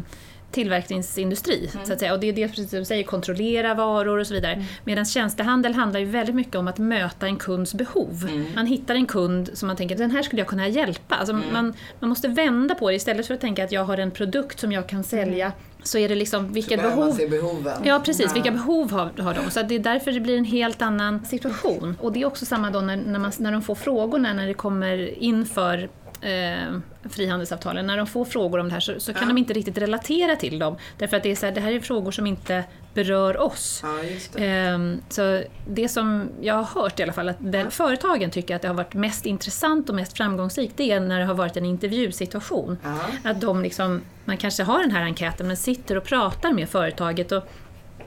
tillverkningsindustri. 0.51 1.71
Så 1.85 1.93
att 1.93 1.99
säga. 1.99 2.13
Och 2.13 2.21
det 2.21 2.29
är 2.29 2.33
det 2.33 2.49
precis 2.49 2.71
som 2.71 2.79
du 2.79 2.85
säger, 2.85 3.03
kontrollera 3.05 3.75
varor 3.75 4.19
och 4.19 4.27
så 4.27 4.35
vidare. 4.35 4.65
Medan 4.85 5.05
tjänstehandel 5.05 5.75
handlar 5.75 6.01
ju 6.01 6.07
väldigt 6.07 6.35
mycket 6.35 6.55
om 6.55 6.69
att 6.69 6.79
möta 6.79 7.27
en 7.27 7.37
kunds 7.37 7.75
behov. 7.75 8.29
Man 8.55 8.67
hittar 8.67 8.95
en 8.95 9.07
kund 9.07 9.51
som 9.55 9.67
man 9.67 9.77
tänker, 9.77 9.97
den 9.97 10.11
här 10.11 10.23
skulle 10.23 10.41
jag 10.41 10.49
kunna 10.49 10.69
hjälpa. 10.69 11.15
Alltså 11.15 11.35
man, 11.35 11.75
man 12.01 12.09
måste 12.09 12.29
vända 12.29 12.75
på 12.75 12.91
det 12.91 12.97
istället 12.97 13.27
för 13.27 13.35
att 13.35 13.41
tänka 13.41 13.65
att 13.65 13.73
jag 13.73 13.85
har 13.85 13.99
en 13.99 14.11
produkt 14.11 14.61
som 14.61 14.73
jag 14.73 14.89
kan 14.89 15.05
sälja. 15.05 15.53
Så 15.83 15.99
är 15.99 16.09
det 16.09 16.15
liksom, 16.15 16.53
vilket 16.53 16.81
Behöver 16.81 16.97
man 16.97 17.07
behov 17.07 17.19
se 17.19 17.27
behoven? 17.27 17.83
Ja, 17.85 18.01
precis. 18.05 18.37
Vilka 18.37 18.51
behov 18.51 18.91
har, 18.91 19.23
har 19.23 19.35
de? 19.35 19.51
Så 19.51 19.63
det 19.63 19.75
är 19.75 19.79
därför 19.79 20.13
det 20.13 20.21
blir 20.21 20.39
en 20.39 20.45
helt 20.45 20.83
annan 20.83 21.25
situation. 21.25 21.97
Och 22.01 22.13
det 22.13 22.23
är 22.23 22.27
också 22.27 22.47
samma 22.47 22.71
då 22.71 22.81
när, 22.81 22.97
när, 22.97 23.19
man, 23.19 23.33
när 23.39 23.53
de 23.53 23.63
får 23.63 23.75
frågorna, 23.75 24.33
när 24.33 24.47
det 24.47 24.55
kommer 24.55 25.19
inför 25.19 25.89
eh, 26.21 26.79
frihandelsavtalen, 27.11 27.87
när 27.87 27.97
de 27.97 28.07
får 28.07 28.25
frågor 28.25 28.59
om 28.59 28.67
det 28.69 28.73
här 28.73 28.81
så, 28.81 29.01
så 29.01 29.13
kan 29.13 29.23
Ja. 29.23 29.29
de 29.29 29.39
inte 29.39 29.53
riktigt 29.53 29.79
relatera 29.79 30.37
till 30.37 30.59
dem. 30.59 30.77
Därför 30.99 31.17
att 31.17 31.23
det, 31.23 31.31
är 31.31 31.37
så 31.37 31.47
här, 31.47 31.53
det 31.53 31.61
här 31.61 31.73
är 31.73 31.81
frågor 31.81 32.11
som 32.11 32.27
inte 32.27 32.65
berör 32.95 33.41
oss. 33.41 33.81
Ja, 33.85 34.03
det. 34.33 34.47
Ehm, 34.47 35.01
Så 35.09 35.43
det 35.69 35.89
som 35.89 36.29
jag 36.41 36.55
har 36.55 36.83
hört 36.83 37.01
i 37.01 37.03
alla 37.03 37.13
fall, 37.13 37.29
att 37.29 37.37
där 37.39 37.71
företagen 37.71 38.31
tycker 38.31 38.57
att 38.57 38.63
det 38.63 38.69
har 38.69 38.75
varit 38.75 38.95
mest 38.95 39.27
intressant 39.27 39.89
och 39.89 39.95
mest 39.95 40.17
framgångsrikt, 40.17 40.77
det 40.77 40.91
är 40.93 41.01
när 41.01 41.19
det 41.19 41.25
har 41.25 41.35
varit 41.35 41.57
en 41.57 41.65
intervjusituation. 41.65 42.79
Ja. 42.85 43.31
Att 43.31 43.41
de 43.41 43.63
liksom, 43.63 44.01
man 44.25 44.37
kanske 44.37 44.63
har 44.63 44.81
den 44.81 44.91
här 44.91 45.03
enkäten 45.03 45.47
men 45.47 45.57
sitter 45.57 45.97
och 45.97 46.05
pratar 46.05 46.53
med 46.53 46.69
företaget 46.69 47.33
och, 47.33 47.43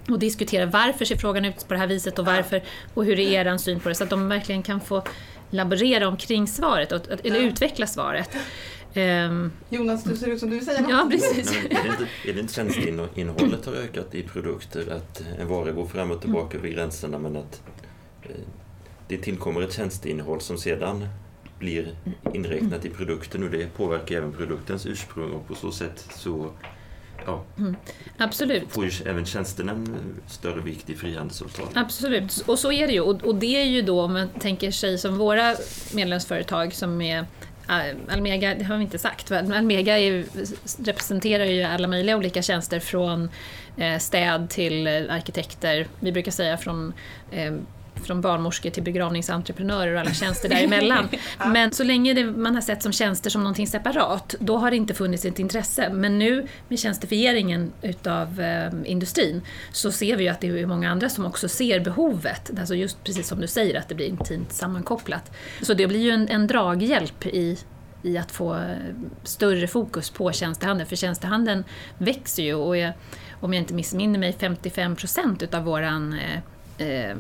och 0.10 0.20
diskuterar 0.20 0.66
varför 0.66 1.06
ser 1.06 1.16
frågan 1.16 1.46
ut 1.46 1.68
på 1.68 1.74
det 1.74 1.80
här 1.80 1.88
viset 1.88 2.20
och 2.20 2.26
varför 2.26 2.62
och 2.94 3.06
hur 3.06 3.20
är 3.20 3.48
er 3.48 3.58
syn 3.58 3.80
på 3.80 3.90
det 3.90 3.96
så 3.96 4.04
att 4.04 4.10
de 4.10 4.30
verkligen 4.30 4.64
kan 4.64 4.80
få 4.82 5.04
laborera 5.52 6.08
omkring 6.08 6.48
svaret, 6.48 6.92
och, 6.92 7.02
eller 7.24 7.40
Ja. 7.40 7.48
utveckla 7.48 7.88
svaret. 7.88 8.30
Ehm, 8.94 9.52
Jonas, 9.70 10.04
du 10.04 10.16
ser 10.16 10.28
ut 10.28 10.40
som 10.40 10.50
du 10.50 10.56
vill 10.56 10.66
säga 10.66 10.82
något. 10.82 10.90
ja, 10.92 11.08
precis. 11.12 11.54
Men 11.70 11.78
är 11.78 11.84
det 11.84 11.90
inte, 11.90 12.08
är 12.30 12.34
det 12.34 12.40
inte 12.40 12.54
tjänsteinnehållet 12.54 13.66
har 13.66 13.74
ökat 13.74 14.16
i 14.16 14.24
produkter? 14.24 14.94
Att 14.94 15.24
en 15.40 15.48
vara 15.48 15.72
går 15.72 15.86
fram 15.86 16.12
och 16.12 16.22
tillbaka 16.22 16.58
över 16.58 16.68
gränserna 16.70 17.20
men 17.20 17.38
att 17.38 17.62
eh, 18.24 18.30
det 19.08 19.18
tillkommer 19.18 19.62
ett 19.62 19.74
tjänsteinnehåll 19.74 20.42
som 20.42 20.58
sedan 20.58 21.08
blir 21.60 21.96
inräknat 22.34 22.86
i 22.86 22.90
produkten 22.90 23.44
och 23.44 23.50
det 23.50 23.74
påverkar 23.78 24.16
även 24.18 24.32
produktens 24.34 24.86
ursprung 24.86 25.32
och 25.32 25.48
på 25.48 25.56
så 25.56 25.72
sätt 25.72 26.08
så 26.16 26.52
ja, 27.26 27.44
Absolut. 28.18 28.72
får 28.72 28.86
ju 28.86 28.92
även 29.06 29.26
tjänsterna 29.26 29.72
en 29.72 30.16
större 30.28 30.62
vikt 30.62 30.90
i 30.90 30.96
frihandelsavtal. 30.96 31.68
Absolut, 31.74 32.44
och 32.48 32.60
så 32.60 32.72
är 32.72 32.88
det 32.88 32.94
ju. 32.94 33.02
Och, 33.02 33.24
och 33.24 33.36
det 33.36 33.62
är 33.62 33.66
ju 33.66 33.82
då, 33.82 34.02
om 34.02 34.14
man 34.14 34.30
tänker 34.30 34.72
sig 34.72 34.98
som 34.98 35.18
våra 35.18 35.56
medlemsföretag 35.94 36.74
som 36.74 37.02
är 37.02 37.26
äh, 37.70 38.14
Almega, 38.14 38.56
det 38.56 38.64
har 38.64 38.78
vi 38.78 38.84
inte 38.84 39.00
sagt, 39.00 39.30
men 39.30 39.54
Almega 39.54 40.00
är, 40.00 40.26
representerar 40.84 41.46
ju 41.46 41.64
alla 41.64 41.88
möjliga 41.88 42.18
olika 42.18 42.42
tjänster 42.42 42.80
från 42.80 43.30
eh, 43.78 43.98
städ 43.98 44.50
till 44.50 44.88
eh, 44.88 44.94
arkitekter. 45.10 45.88
Vi 46.00 46.12
brukar 46.12 46.32
säga 46.32 46.58
från 46.58 46.94
eh, 47.32 47.54
från 47.96 48.22
barnmorskor 48.22 48.70
till 48.70 48.84
begravningsentreprenörer 48.84 49.94
och 49.94 50.00
alla 50.00 50.14
tjänster 50.14 50.50
däremellan. 50.50 51.10
Men 51.48 51.72
så 51.72 51.84
länge 51.84 52.14
det, 52.14 52.26
man 52.26 52.56
har 52.56 52.62
sett 52.62 52.84
som 52.84 52.92
tjänster 52.92 53.30
som 53.30 53.44
någonting 53.44 53.68
separat, 53.68 54.36
då 54.40 54.58
har 54.58 54.72
det 54.72 54.78
inte 54.78 54.94
funnits 54.94 55.26
ett 55.26 55.40
intresse. 55.40 55.90
Men 55.94 56.20
nu 56.20 56.48
med 56.68 56.80
tjänstifieringen 56.80 57.72
utav 57.82 58.42
eh, 58.42 58.72
industrin 58.86 59.42
så 59.72 59.92
ser 59.92 60.16
vi 60.16 60.24
ju 60.24 60.30
att 60.30 60.42
det 60.42 60.48
är 60.48 60.66
många 60.66 60.92
andra 60.92 61.10
som 61.10 61.26
också 61.26 61.50
ser 61.50 61.80
behovet. 61.80 62.52
Alltså 62.60 62.76
just 62.76 63.04
precis 63.04 63.28
som 63.28 63.42
du 63.42 63.48
säger, 63.48 63.80
att 63.80 63.90
det 63.90 63.96
blir 63.96 64.08
intimt 64.08 64.52
sammankopplat. 64.52 65.32
Så 65.62 65.74
det 65.74 65.88
blir 65.88 66.00
ju 66.00 66.10
en, 66.10 66.28
en 66.28 66.48
draghjälp 66.48 67.26
i 67.26 67.58
i 68.04 68.18
att 68.18 68.32
få 68.32 68.56
eh, 68.56 68.76
större 69.24 69.68
fokus 69.68 70.10
på 70.10 70.32
tjänstehandeln, 70.32 70.90
för 70.90 70.96
tjänstehandeln 70.96 71.64
växer 71.98 72.44
ju 72.44 72.54
och 72.54 72.78
är, 72.78 72.94
om 73.40 73.54
jag 73.54 73.62
inte 73.62 73.74
missminner 73.74 74.20
mig, 74.20 74.36
55 74.40 74.96
procent 74.96 75.44
utav 75.44 75.64
våran 75.64 76.20
eh, 76.20 76.88
eh, 76.88 77.16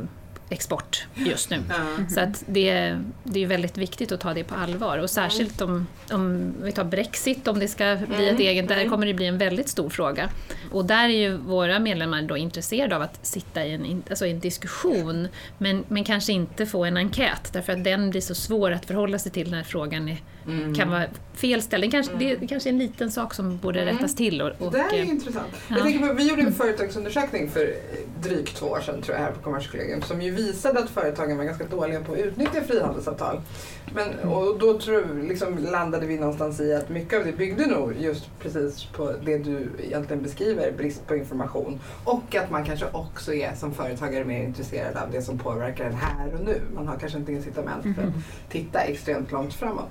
export 0.52 1.08
just 1.14 1.50
nu. 1.50 1.64
Ja. 1.70 2.06
Så 2.10 2.20
att 2.20 2.44
det, 2.48 2.98
det 3.24 3.44
är 3.44 3.48
väldigt 3.48 3.78
viktigt 3.78 4.12
att 4.12 4.20
ta 4.20 4.34
det 4.34 4.44
på 4.44 4.56
allvar 4.56 4.98
och 4.98 5.10
särskilt 5.10 5.62
om, 5.62 5.88
om 6.12 6.54
vi 6.64 6.72
tar 6.72 6.84
Brexit, 6.84 7.48
om 7.48 7.60
det 7.60 7.68
ska 7.68 7.98
bli 8.08 8.30
ett 8.30 8.40
eget, 8.40 8.68
där 8.68 8.90
kommer 8.90 9.08
det 9.08 9.14
bli 9.14 9.26
en 9.26 9.38
väldigt 9.38 9.70
stor 9.70 9.90
fråga. 9.90 10.30
Och 10.72 10.86
där 10.86 11.04
är 11.04 11.08
ju 11.10 11.38
våra 11.38 11.80
medlemmar 11.80 12.22
då 12.22 12.38
intresserade 12.38 12.96
av 12.96 13.02
att 13.02 13.26
sitta 13.26 13.66
i 13.66 13.74
en, 13.74 14.04
alltså 14.10 14.26
en 14.26 14.40
diskussion 14.40 15.28
men, 15.58 15.84
men 15.88 16.04
kanske 16.04 16.34
inte 16.34 16.66
få 16.66 16.86
en 16.86 16.98
enkät 16.98 17.54
därför 17.54 17.74
att 17.74 17.84
den 17.84 18.10
blir 18.10 18.22
så 18.22 18.36
svår 18.36 18.72
att 18.72 18.86
förhålla 18.86 19.20
sig 19.20 19.32
till 19.32 19.52
när 19.52 19.64
frågan 19.64 20.08
är, 20.10 20.18
kan 20.76 20.90
vara 20.90 21.06
fel 21.34 21.62
ställd. 21.62 21.84
Det 21.84 21.92
kanske, 21.92 22.14
det 22.20 22.48
kanske 22.48 22.70
är 22.70 22.74
en 22.74 22.80
liten 22.80 23.12
sak 23.12 23.34
som 23.34 23.58
borde 23.58 23.86
rättas 23.86 24.16
till. 24.16 24.42
Och, 24.42 24.52
och, 24.60 24.72
Det 24.72 24.80
är 24.80 24.94
eh, 24.94 25.10
intressant. 25.10 25.48
ja. 25.68 25.76
Jag 25.76 25.84
tänker 25.84 26.08
på, 26.08 26.14
vi 26.14 26.30
gjorde 26.30 26.42
en 26.42 26.54
företagsundersökning 26.54 27.50
för 27.50 27.76
drygt 28.24 28.56
två 28.56 28.66
år 28.66 28.82
sedan 28.82 29.02
tror 29.02 29.18
jag 29.18 29.24
här 29.24 29.32
på 29.32 29.42
Kommerskollegium 29.42 30.02
som 30.02 30.22
ju 30.22 30.32
visade 30.42 30.80
att 30.80 30.90
företagen 30.90 31.38
var 31.38 31.44
ganska 31.44 31.66
dåliga 31.66 32.02
på 32.02 32.14
att 32.14 32.20
utnyttja 32.20 32.62
frihandelsavtal. 32.62 33.42
Men, 33.94 34.30
och 34.30 34.60
då 34.60 34.80
tror, 34.80 35.28
liksom, 35.28 35.58
landade 35.58 36.06
vi 36.06 36.20
någonstans 36.20 36.60
i 36.60 36.74
att 36.74 36.90
mycket 36.90 37.20
av 37.20 37.26
det 37.26 37.32
byggde 37.32 37.66
nog 37.66 37.94
just 38.00 38.30
precis 38.40 38.84
på 38.84 39.12
det 39.26 39.38
du 39.38 39.70
egentligen 39.84 40.24
beskriver, 40.24 40.72
brist 40.72 41.08
på 41.08 41.16
information. 41.16 41.80
Och 42.04 42.36
att 42.36 42.52
man 42.52 42.66
kanske 42.66 42.86
också 42.92 43.34
är 43.34 43.56
som 43.56 43.74
företagare 43.74 44.26
mer 44.26 44.44
intresserad 44.44 44.98
av 44.98 45.12
det 45.12 45.22
som 45.22 45.38
påverkar 45.38 45.86
en 45.86 45.94
här 45.94 46.34
och 46.34 46.46
nu. 46.46 46.62
Man 46.76 46.88
har 46.88 46.98
kanske 46.98 47.18
inte 47.18 47.32
incitament 47.32 47.84
för 47.96 48.04
att 48.04 48.14
titta 48.50 48.80
extremt 48.80 49.32
långt 49.32 49.54
framåt. 49.54 49.90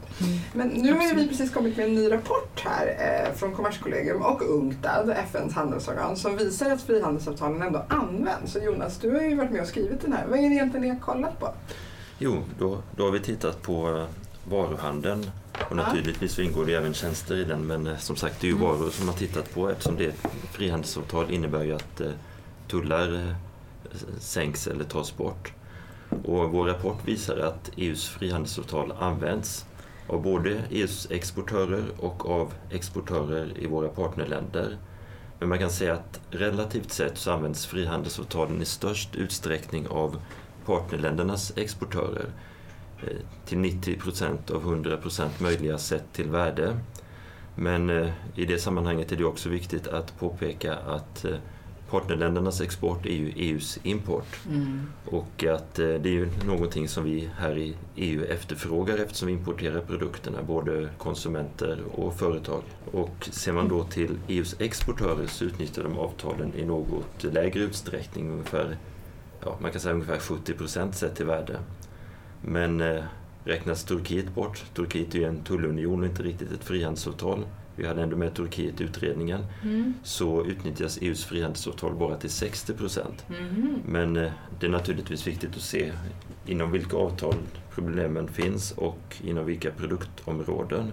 Men 0.52 0.69
nu 0.69 0.92
har 0.92 1.14
vi 1.14 1.28
precis 1.28 1.50
kommit 1.54 1.76
med 1.76 1.87
en 1.87 1.95
ny 1.95 2.11
rapport 2.12 2.62
här 2.64 2.87
eh, 2.87 3.35
från 3.35 3.54
Kommerskollegium 3.54 4.23
och 4.23 4.42
UNCTAD, 4.42 5.11
FNs 5.11 5.54
handelsorgan, 5.54 6.16
som 6.16 6.37
visar 6.37 6.71
att 6.71 6.83
frihandelsavtalen 6.83 7.62
ändå 7.62 7.85
används. 7.88 8.52
Så 8.52 8.59
Jonas, 8.59 8.99
du 8.99 9.11
har 9.11 9.23
ju 9.23 9.35
varit 9.35 9.50
med 9.50 9.61
och 9.61 9.66
skrivit 9.66 10.00
den 10.00 10.12
här. 10.12 10.26
Vad 10.28 10.38
är 10.44 10.49
det 10.49 10.54
egentligen 10.54 10.82
ni 10.82 10.88
har 10.88 11.00
kollat 11.00 11.40
på? 11.40 11.49
Jo, 12.18 12.42
då, 12.59 12.78
då 12.97 13.04
har 13.04 13.11
vi 13.11 13.20
tittat 13.20 13.62
på 13.62 13.97
eh, 13.97 14.04
varuhandeln 14.50 15.30
och 15.70 15.76
naturligtvis 15.76 16.32
så 16.32 16.42
ingår 16.42 16.66
det 16.66 16.75
även 16.75 16.94
tjänster 16.94 17.37
i 17.37 17.44
den 17.44 17.66
men 17.66 17.87
eh, 17.87 17.97
som 17.97 18.16
sagt 18.16 18.40
det 18.40 18.47
är 18.47 18.50
ju 18.50 18.59
varor 18.59 18.90
som 18.90 19.06
man 19.06 19.14
tittat 19.14 19.54
på 19.54 19.70
eftersom 19.70 19.97
det 19.97 20.04
är 20.04 20.09
ett 20.09 20.26
frihandelsavtal 20.52 21.30
innebär 21.30 21.64
ju 21.64 21.75
att 21.75 22.00
eh, 22.00 22.11
tullar 22.68 23.35
sänks 24.18 24.66
eller 24.66 24.85
tas 24.85 25.16
bort. 25.16 25.52
Och 26.25 26.50
vår 26.50 26.66
rapport 26.66 27.09
visar 27.09 27.38
att 27.38 27.70
EUs 27.76 28.09
frihandelsavtal 28.09 28.92
används 28.99 29.66
av 30.06 30.23
både 30.23 30.62
EUs 30.70 31.11
exportörer 31.11 31.85
och 31.99 32.30
av 32.30 32.52
exportörer 32.70 33.59
i 33.59 33.66
våra 33.66 33.88
partnerländer. 33.88 34.76
Men 35.40 35.49
man 35.49 35.59
kan 35.59 35.70
säga 35.70 35.92
att 35.92 36.20
relativt 36.30 36.92
sett 36.92 37.18
så 37.18 37.30
används 37.32 37.66
frihandelsavtalen 37.66 38.62
i 38.62 38.64
störst 38.64 39.14
utsträckning 39.14 39.88
av 39.88 40.20
partnerländernas 40.66 41.52
exportörer 41.56 42.26
eh, 43.02 43.16
till 43.47 43.59
90 43.59 43.99
procent 43.99 44.50
av 44.50 44.62
100 44.62 44.97
procent 44.97 45.40
möjliga 45.40 45.78
sett 45.78 46.12
till 46.12 46.30
värde. 46.30 46.76
Men 47.54 47.90
eh, 47.90 48.11
i 48.35 48.44
det 48.44 48.59
sammanhanget 48.59 49.12
är 49.12 49.16
det 49.16 49.25
också 49.25 49.49
viktigt 49.49 49.87
att 49.87 50.18
påpeka 50.18 50.75
att 50.76 51.25
eh, 51.25 51.35
partnerländernas 51.90 52.61
export 52.61 53.06
är 53.06 53.14
ju 53.14 53.32
EUs 53.37 53.78
import. 53.82 54.40
Mm. 54.49 54.87
Och 55.06 55.44
att 55.44 55.75
det 55.75 56.06
är 56.06 56.06
ju 56.06 56.28
någonting 56.47 56.88
som 56.88 57.04
vi 57.04 57.30
här 57.38 57.59
i 57.59 57.75
EU 57.97 58.25
efterfrågar 58.25 58.99
eftersom 58.99 59.26
vi 59.26 59.32
importerar 59.32 59.80
produkterna, 59.80 60.42
både 60.42 60.88
konsumenter 60.99 61.78
och 61.92 62.14
företag. 62.14 62.62
Och 62.92 63.28
ser 63.30 63.52
man 63.52 63.68
då 63.68 63.85
till 63.85 64.18
EUs 64.28 64.56
exportörer 64.59 65.26
så 65.26 65.44
utnyttjar 65.44 65.82
de 65.82 65.99
avtalen 65.99 66.54
i 66.54 66.64
något 66.64 67.25
lägre 67.25 67.61
utsträckning, 67.61 68.30
ungefär 68.30 68.76
ja, 69.44 69.59
man 69.61 69.73
kan 69.73 69.80
säga 69.80 69.94
ungefär 69.94 70.18
70 70.18 70.54
procent 70.54 70.97
sett 70.97 71.16
till 71.16 71.26
värde. 71.26 71.59
Men 72.42 72.80
eh, 72.80 73.04
räknas 73.44 73.85
Turkiet 73.85 74.35
bort, 74.35 74.64
Turkiet 74.75 75.14
är 75.14 75.18
ju 75.18 75.25
en 75.25 75.42
tullunion 75.42 76.00
och 76.00 76.06
inte 76.06 76.23
riktigt 76.23 76.52
ett 76.52 76.64
frihandelsavtal, 76.64 77.44
vi 77.81 77.87
hade 77.87 78.03
ändå 78.03 78.17
med 78.17 78.35
Turkiet 78.35 78.81
i 78.81 78.85
utredningen, 78.85 79.45
mm. 79.63 79.95
så 80.03 80.45
utnyttjas 80.45 80.99
EUs 81.03 81.25
frihandelsavtal 81.25 81.95
bara 81.95 82.17
till 82.17 82.31
60 82.31 82.75
procent. 82.75 83.27
Mm. 83.29 83.79
Men 83.87 84.17
eh, 84.17 84.33
det 84.61 84.67
är 84.67 84.71
naturligtvis 84.71 85.27
viktigt 85.27 85.57
att 85.57 85.63
se 85.63 85.93
inom 86.47 86.73
vilka 86.73 86.97
avtal 86.97 87.35
problemen 87.75 88.29
finns 88.29 88.73
och 88.73 89.17
inom 89.25 89.47
vilka 89.47 89.71
produktområden. 89.71 90.93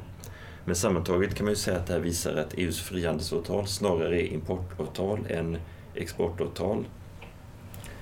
Men 0.66 0.76
sammantaget 0.76 1.36
kan 1.36 1.46
man 1.46 1.52
ju 1.52 1.56
säga 1.56 1.78
att 1.78 1.88
det 1.88 1.94
här 1.94 2.00
visar 2.00 2.36
att 2.36 2.54
EUs 2.54 2.82
frihandelsavtal 2.82 3.68
snarare 3.68 4.22
är 4.22 4.34
importavtal 4.34 5.20
än 5.30 5.58
exportavtal 5.96 6.86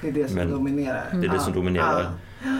det 0.02 0.08
är 0.08 0.24
det 0.24 0.28
som 0.28 0.36
men, 0.36 0.52
dominerar. 0.52 1.04
Det 1.14 1.28
är 1.28 1.32
det 1.32 1.40
som 1.40 1.54
dominerar. 1.54 2.12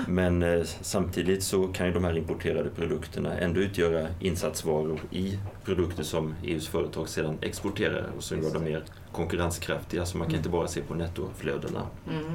Men 0.08 0.44
eh, 0.44 0.64
samtidigt 0.64 1.44
så 1.44 1.68
kan 1.68 1.88
ju 1.88 1.94
de 1.94 2.04
här 2.04 2.18
importerade 2.18 2.70
produkterna 2.70 3.38
ändå 3.38 3.60
utgöra 3.60 4.08
insatsvaror 4.20 5.00
i 5.12 5.40
produkter 5.66 6.04
som 6.04 6.34
EUs 6.44 6.68
företag 6.68 7.10
sedan 7.10 7.38
exporterar 7.42 8.10
och 8.18 8.24
som 8.24 8.42
gör 8.42 8.54
dem 8.54 8.64
mer 8.64 8.84
konkurrenskraftiga 9.12 10.06
så 10.06 10.18
man 10.18 10.28
kan 10.28 10.34
mm. 10.34 10.40
inte 10.40 10.50
bara 10.50 10.68
se 10.68 10.82
på 10.82 10.94
nettoflödena. 10.94 11.88
Mm. 12.10 12.34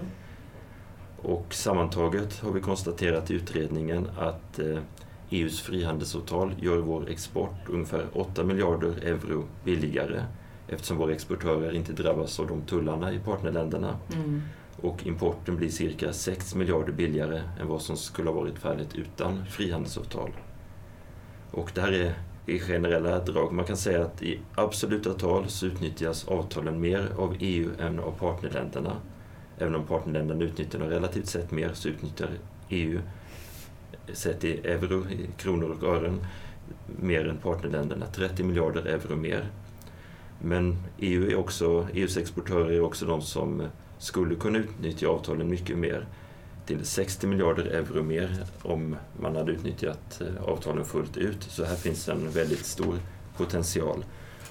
Och 1.22 1.54
sammantaget 1.54 2.40
har 2.40 2.52
vi 2.52 2.60
konstaterat 2.60 3.30
i 3.30 3.34
utredningen 3.34 4.08
att 4.18 4.58
eh, 4.58 4.78
EUs 5.30 5.60
frihandelsavtal 5.60 6.54
gör 6.60 6.78
vår 6.78 7.10
export 7.10 7.68
ungefär 7.68 8.06
8 8.12 8.44
miljarder 8.44 8.94
euro 9.02 9.44
billigare 9.64 10.24
eftersom 10.68 10.96
våra 10.96 11.12
exportörer 11.12 11.72
inte 11.72 11.92
drabbas 11.92 12.40
av 12.40 12.46
de 12.46 12.62
tullarna 12.62 13.12
i 13.12 13.18
partnerländerna. 13.18 13.96
Mm 14.12 14.42
och 14.82 15.06
importen 15.06 15.56
blir 15.56 15.68
cirka 15.68 16.12
6 16.12 16.54
miljarder 16.54 16.92
billigare 16.92 17.42
än 17.60 17.68
vad 17.68 17.82
som 17.82 17.96
skulle 17.96 18.30
ha 18.30 18.36
varit 18.36 18.58
fallet 18.58 18.94
utan 18.94 19.46
frihandelsavtal. 19.46 20.30
Och 21.50 21.70
det 21.74 21.80
här 21.80 21.92
är 21.92 22.14
i 22.46 22.58
generella 22.58 23.18
drag. 23.18 23.52
Man 23.52 23.64
kan 23.64 23.76
säga 23.76 24.04
att 24.04 24.22
i 24.22 24.40
absoluta 24.54 25.12
tal 25.14 25.48
så 25.48 25.66
utnyttjas 25.66 26.28
avtalen 26.28 26.80
mer 26.80 27.12
av 27.18 27.36
EU 27.38 27.70
än 27.78 27.98
av 27.98 28.10
partnerländerna. 28.10 28.96
Även 29.58 29.74
om 29.74 29.86
partnerländerna 29.86 30.44
utnyttjar 30.44 30.78
dem 30.78 30.88
relativt 30.88 31.26
sett 31.26 31.50
mer 31.50 31.70
så 31.74 31.88
utnyttjar 31.88 32.30
EU 32.68 33.00
sett 34.12 34.44
i 34.44 34.60
euro, 34.66 35.10
i 35.10 35.28
kronor 35.36 35.70
och 35.70 35.88
ören, 35.88 36.26
mer 36.86 37.28
än 37.28 37.36
partnerländerna. 37.36 38.06
30 38.06 38.42
miljarder 38.42 38.84
euro 38.86 39.16
mer. 39.16 39.46
Men 40.42 40.76
EU 40.98 41.30
är 41.30 41.36
också, 41.36 41.88
EUs 41.94 42.16
exportörer 42.16 42.70
är 42.70 42.80
också 42.80 43.06
de 43.06 43.22
som 43.22 43.62
skulle 44.00 44.34
kunna 44.34 44.58
utnyttja 44.58 45.08
avtalen 45.08 45.48
mycket 45.48 45.78
mer 45.78 46.06
till 46.66 46.84
60 46.84 47.26
miljarder 47.26 47.64
euro 47.64 48.02
mer 48.02 48.44
om 48.62 48.96
man 49.20 49.36
hade 49.36 49.52
utnyttjat 49.52 50.20
eh, 50.20 50.44
avtalen 50.44 50.84
fullt 50.84 51.16
ut. 51.16 51.42
Så 51.42 51.64
här 51.64 51.76
finns 51.76 52.08
en 52.08 52.30
väldigt 52.30 52.66
stor 52.66 52.98
potential. 53.36 54.04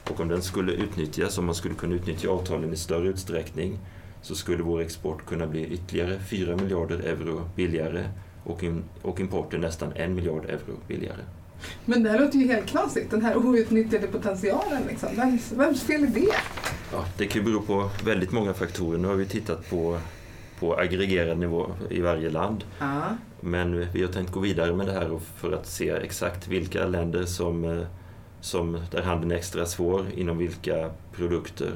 Och 0.09 0.19
om 0.19 0.27
den 0.27 0.41
skulle 0.41 0.71
utnyttjas, 0.71 1.37
om 1.37 1.45
man 1.45 1.55
skulle 1.55 1.75
kunna 1.75 1.95
utnyttja 1.95 2.29
avtalen 2.29 2.73
i 2.73 2.77
större 2.77 3.07
utsträckning, 3.07 3.79
så 4.21 4.35
skulle 4.35 4.63
vår 4.63 4.81
export 4.81 5.25
kunna 5.25 5.47
bli 5.47 5.67
ytterligare 5.67 6.19
4 6.19 6.55
miljarder 6.55 6.99
euro 6.99 7.49
billigare 7.55 8.09
och, 8.43 8.63
in, 8.63 8.83
och 9.01 9.19
importen 9.19 9.61
nästan 9.61 9.91
1 9.91 10.09
miljard 10.09 10.45
euro 10.45 10.79
billigare. 10.87 11.21
Men 11.85 12.03
det 12.03 12.09
här 12.09 12.19
låter 12.19 12.39
ju 12.39 12.47
helt 12.47 12.67
knasigt, 12.67 13.11
den 13.11 13.21
här 13.21 13.37
outnyttjade 13.37 14.07
potentialen. 14.07 14.83
Liksom. 14.87 15.09
Vems, 15.15 15.51
vems 15.51 15.83
fel 15.83 16.03
är 16.03 16.07
det? 16.07 16.31
Ja, 16.91 17.05
det 17.17 17.27
kan 17.27 17.43
bero 17.43 17.61
på 17.61 17.89
väldigt 18.03 18.31
många 18.31 18.53
faktorer. 18.53 18.97
Nu 18.97 19.07
har 19.07 19.15
vi 19.15 19.25
tittat 19.25 19.69
på, 19.69 19.99
på 20.59 20.79
aggregerad 20.79 21.37
nivå 21.37 21.71
i 21.89 22.01
varje 22.01 22.29
land. 22.29 22.63
Ja. 22.79 23.01
Men 23.39 23.91
vi 23.91 24.03
har 24.03 24.11
tänkt 24.11 24.31
gå 24.31 24.39
vidare 24.39 24.73
med 24.73 24.87
det 24.87 24.93
här 24.93 25.19
för 25.35 25.51
att 25.51 25.67
se 25.67 25.89
exakt 25.89 26.47
vilka 26.47 26.87
länder 26.87 27.25
som, 27.25 27.63
eh, 27.63 27.85
som 28.41 28.77
där 28.91 29.01
handeln 29.01 29.31
är 29.31 29.35
extra 29.35 29.65
svår, 29.65 30.05
inom 30.15 30.37
vilka 30.37 30.89
produkter 31.15 31.71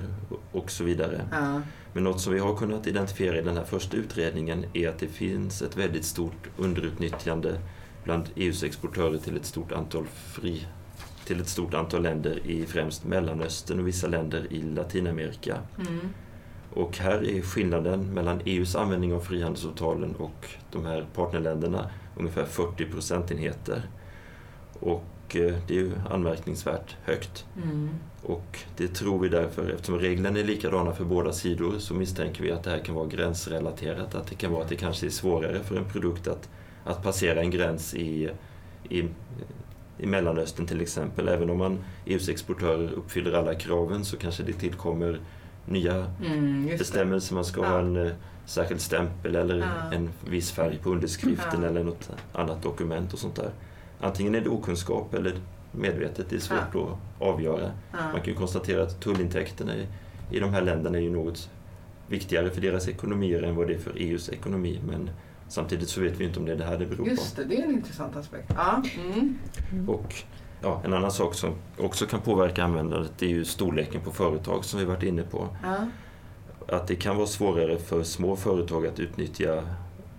och 0.51 0.71
så 0.71 0.83
vidare. 0.83 1.21
Ja. 1.31 1.61
Men 1.93 2.03
något 2.03 2.21
som 2.21 2.33
vi 2.33 2.39
har 2.39 2.55
kunnat 2.55 2.87
identifiera 2.87 3.37
i 3.37 3.41
den 3.41 3.57
här 3.57 3.63
första 3.63 3.97
utredningen 3.97 4.65
är 4.73 4.89
att 4.89 4.99
det 4.99 5.07
finns 5.07 5.61
ett 5.61 5.77
väldigt 5.77 6.05
stort 6.05 6.49
underutnyttjande 6.57 7.57
bland 8.03 8.29
EUs 8.35 8.63
exportörer 8.63 9.17
till 9.17 9.37
ett 9.37 9.45
stort 9.45 9.71
antal 9.71 10.05
fri 10.07 10.67
till 11.25 11.41
ett 11.41 11.47
stort 11.47 11.73
antal 11.73 12.01
länder 12.01 12.39
i 12.45 12.65
främst 12.65 13.05
Mellanöstern 13.05 13.79
och 13.79 13.87
vissa 13.87 14.07
länder 14.07 14.47
i 14.49 14.61
Latinamerika. 14.61 15.57
Mm. 15.77 16.09
Och 16.73 16.97
här 16.97 17.29
är 17.29 17.41
skillnaden 17.41 18.13
mellan 18.13 18.41
EUs 18.45 18.75
användning 18.75 19.13
av 19.13 19.19
frihandelsavtalen 19.19 20.15
och 20.15 20.47
de 20.71 20.85
här 20.85 21.05
partnerländerna 21.15 21.89
ungefär 22.17 22.45
40 22.45 22.85
procentenheter. 22.85 23.81
Och 24.79 25.35
eh, 25.35 25.55
det 25.67 25.73
är 25.75 25.79
ju 25.79 25.91
anmärkningsvärt 26.09 26.97
högt. 27.03 27.45
Mm. 27.63 27.89
Och 28.23 28.59
det 28.77 28.87
tror 28.87 29.19
vi 29.19 29.29
därför, 29.29 29.69
eftersom 29.69 29.99
reglerna 29.99 30.39
är 30.39 30.43
likadana 30.43 30.93
för 30.93 31.05
båda 31.05 31.33
sidor, 31.33 31.79
så 31.79 31.93
misstänker 31.93 32.43
vi 32.43 32.51
att 32.51 32.63
det 32.63 32.69
här 32.69 32.79
kan 32.79 32.95
vara 32.95 33.07
gränsrelaterat. 33.07 34.15
Att 34.15 34.27
det 34.27 34.35
kan 34.35 34.51
vara 34.51 34.63
att 34.63 34.69
det 34.69 34.75
kanske 34.75 35.05
är 35.05 35.09
svårare 35.09 35.59
för 35.59 35.75
en 35.75 35.85
produkt 35.85 36.27
att, 36.27 36.49
att 36.83 37.03
passera 37.03 37.41
en 37.41 37.51
gräns 37.51 37.93
i, 37.93 38.29
i 38.89 39.03
i 40.03 40.05
Mellanöstern 40.05 40.65
till 40.65 40.81
exempel. 40.81 41.27
Även 41.27 41.49
om 41.49 41.57
man 41.57 41.79
EUs 42.05 42.29
exportörer 42.29 42.91
uppfyller 42.91 43.33
alla 43.33 43.55
kraven 43.55 44.05
så 44.05 44.17
kanske 44.17 44.43
det 44.43 44.53
tillkommer 44.53 45.19
nya 45.65 46.05
mm, 46.25 46.77
bestämmelser. 46.77 47.35
Man 47.35 47.45
ska 47.45 47.61
ja. 47.61 47.67
ha 47.67 47.79
en 47.79 47.97
uh, 47.97 48.11
särskild 48.45 48.81
stämpel 48.81 49.35
eller 49.35 49.57
ja. 49.57 49.93
en 49.93 50.09
viss 50.29 50.51
färg 50.51 50.77
på 50.77 50.89
underskriften 50.89 51.61
ja. 51.61 51.67
eller 51.67 51.83
något 51.83 52.09
annat 52.33 52.63
dokument 52.63 53.13
och 53.13 53.19
sånt 53.19 53.35
där. 53.35 53.51
Antingen 53.99 54.35
är 54.35 54.41
det 54.41 54.49
okunskap 54.49 55.13
eller 55.13 55.33
medvetet, 55.71 56.29
det 56.29 56.35
är 56.35 56.39
svårt 56.39 56.75
att 56.75 57.21
avgöra. 57.27 57.71
Man 57.91 58.21
kan 58.21 58.25
ju 58.25 58.35
konstatera 58.35 58.83
att 58.83 59.01
tullintäkterna 59.01 59.75
i, 59.75 59.87
i 60.31 60.39
de 60.39 60.53
här 60.53 60.61
länderna 60.61 60.97
är 60.97 61.01
ju 61.01 61.09
något 61.09 61.49
viktigare 62.07 62.49
för 62.49 62.61
deras 62.61 62.87
ekonomier 62.87 63.41
än 63.41 63.55
vad 63.55 63.67
det 63.67 63.73
är 63.73 63.79
för 63.79 63.93
EUs 63.97 64.29
ekonomi. 64.29 64.79
Men 64.87 65.09
Samtidigt 65.47 65.89
så 65.89 66.01
vet 66.01 66.19
vi 66.19 66.23
inte 66.23 66.39
om 66.39 66.45
det 66.45 66.51
är 66.51 66.55
det 66.55 66.63
här 66.63 66.77
det 66.77 66.85
beror 66.85 67.03
på. 67.03 67.09
Just 67.09 67.35
det, 67.35 67.43
det 67.43 67.57
är 67.57 67.63
en 67.63 67.71
intressant 67.71 68.15
aspekt. 68.15 68.51
Ja. 68.55 68.83
Mm. 68.95 69.89
Och 69.89 70.15
ja, 70.61 70.81
En 70.85 70.93
annan 70.93 71.11
sak 71.11 71.33
som 71.33 71.53
också 71.77 72.05
kan 72.05 72.21
påverka 72.21 72.63
användandet 72.63 73.21
är 73.21 73.27
ju 73.27 73.45
storleken 73.45 74.01
på 74.01 74.11
företag 74.11 74.65
som 74.65 74.79
vi 74.79 74.85
varit 74.85 75.03
inne 75.03 75.23
på. 75.23 75.47
Ja. 75.63 75.87
Att 76.75 76.87
det 76.87 76.95
kan 76.95 77.15
vara 77.15 77.27
svårare 77.27 77.77
för 77.77 78.03
små 78.03 78.35
företag 78.35 78.87
att 78.87 78.99
utnyttja 78.99 79.63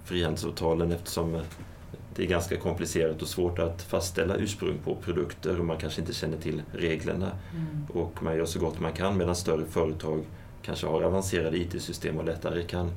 frihandelsavtalen 0.05 0.93
eftersom 0.93 1.43
det 2.17 2.23
är 2.23 2.27
ganska 2.27 2.57
komplicerat 2.57 3.23
och 3.23 3.29
svårt 3.29 3.59
att 3.59 3.83
fastställa 3.83 4.37
ursprung 4.37 4.79
på 4.85 4.95
produkter 4.95 5.59
och 5.59 5.65
man 5.65 5.77
kanske 5.79 6.01
inte 6.01 6.13
känner 6.13 6.37
till 6.37 6.63
reglerna. 6.73 7.31
Mm. 7.55 7.87
Och 7.89 8.23
man 8.23 8.37
gör 8.37 8.45
så 8.45 8.59
gott 8.59 8.81
man 8.81 8.93
kan 8.93 9.17
medan 9.17 9.37
större 9.37 9.67
företag 9.67 10.25
kanske 10.63 10.87
har 10.87 11.03
avancerade 11.03 11.57
IT-system 11.57 12.19
och 12.19 12.25
lättare 12.25 12.63
kan 12.63 12.91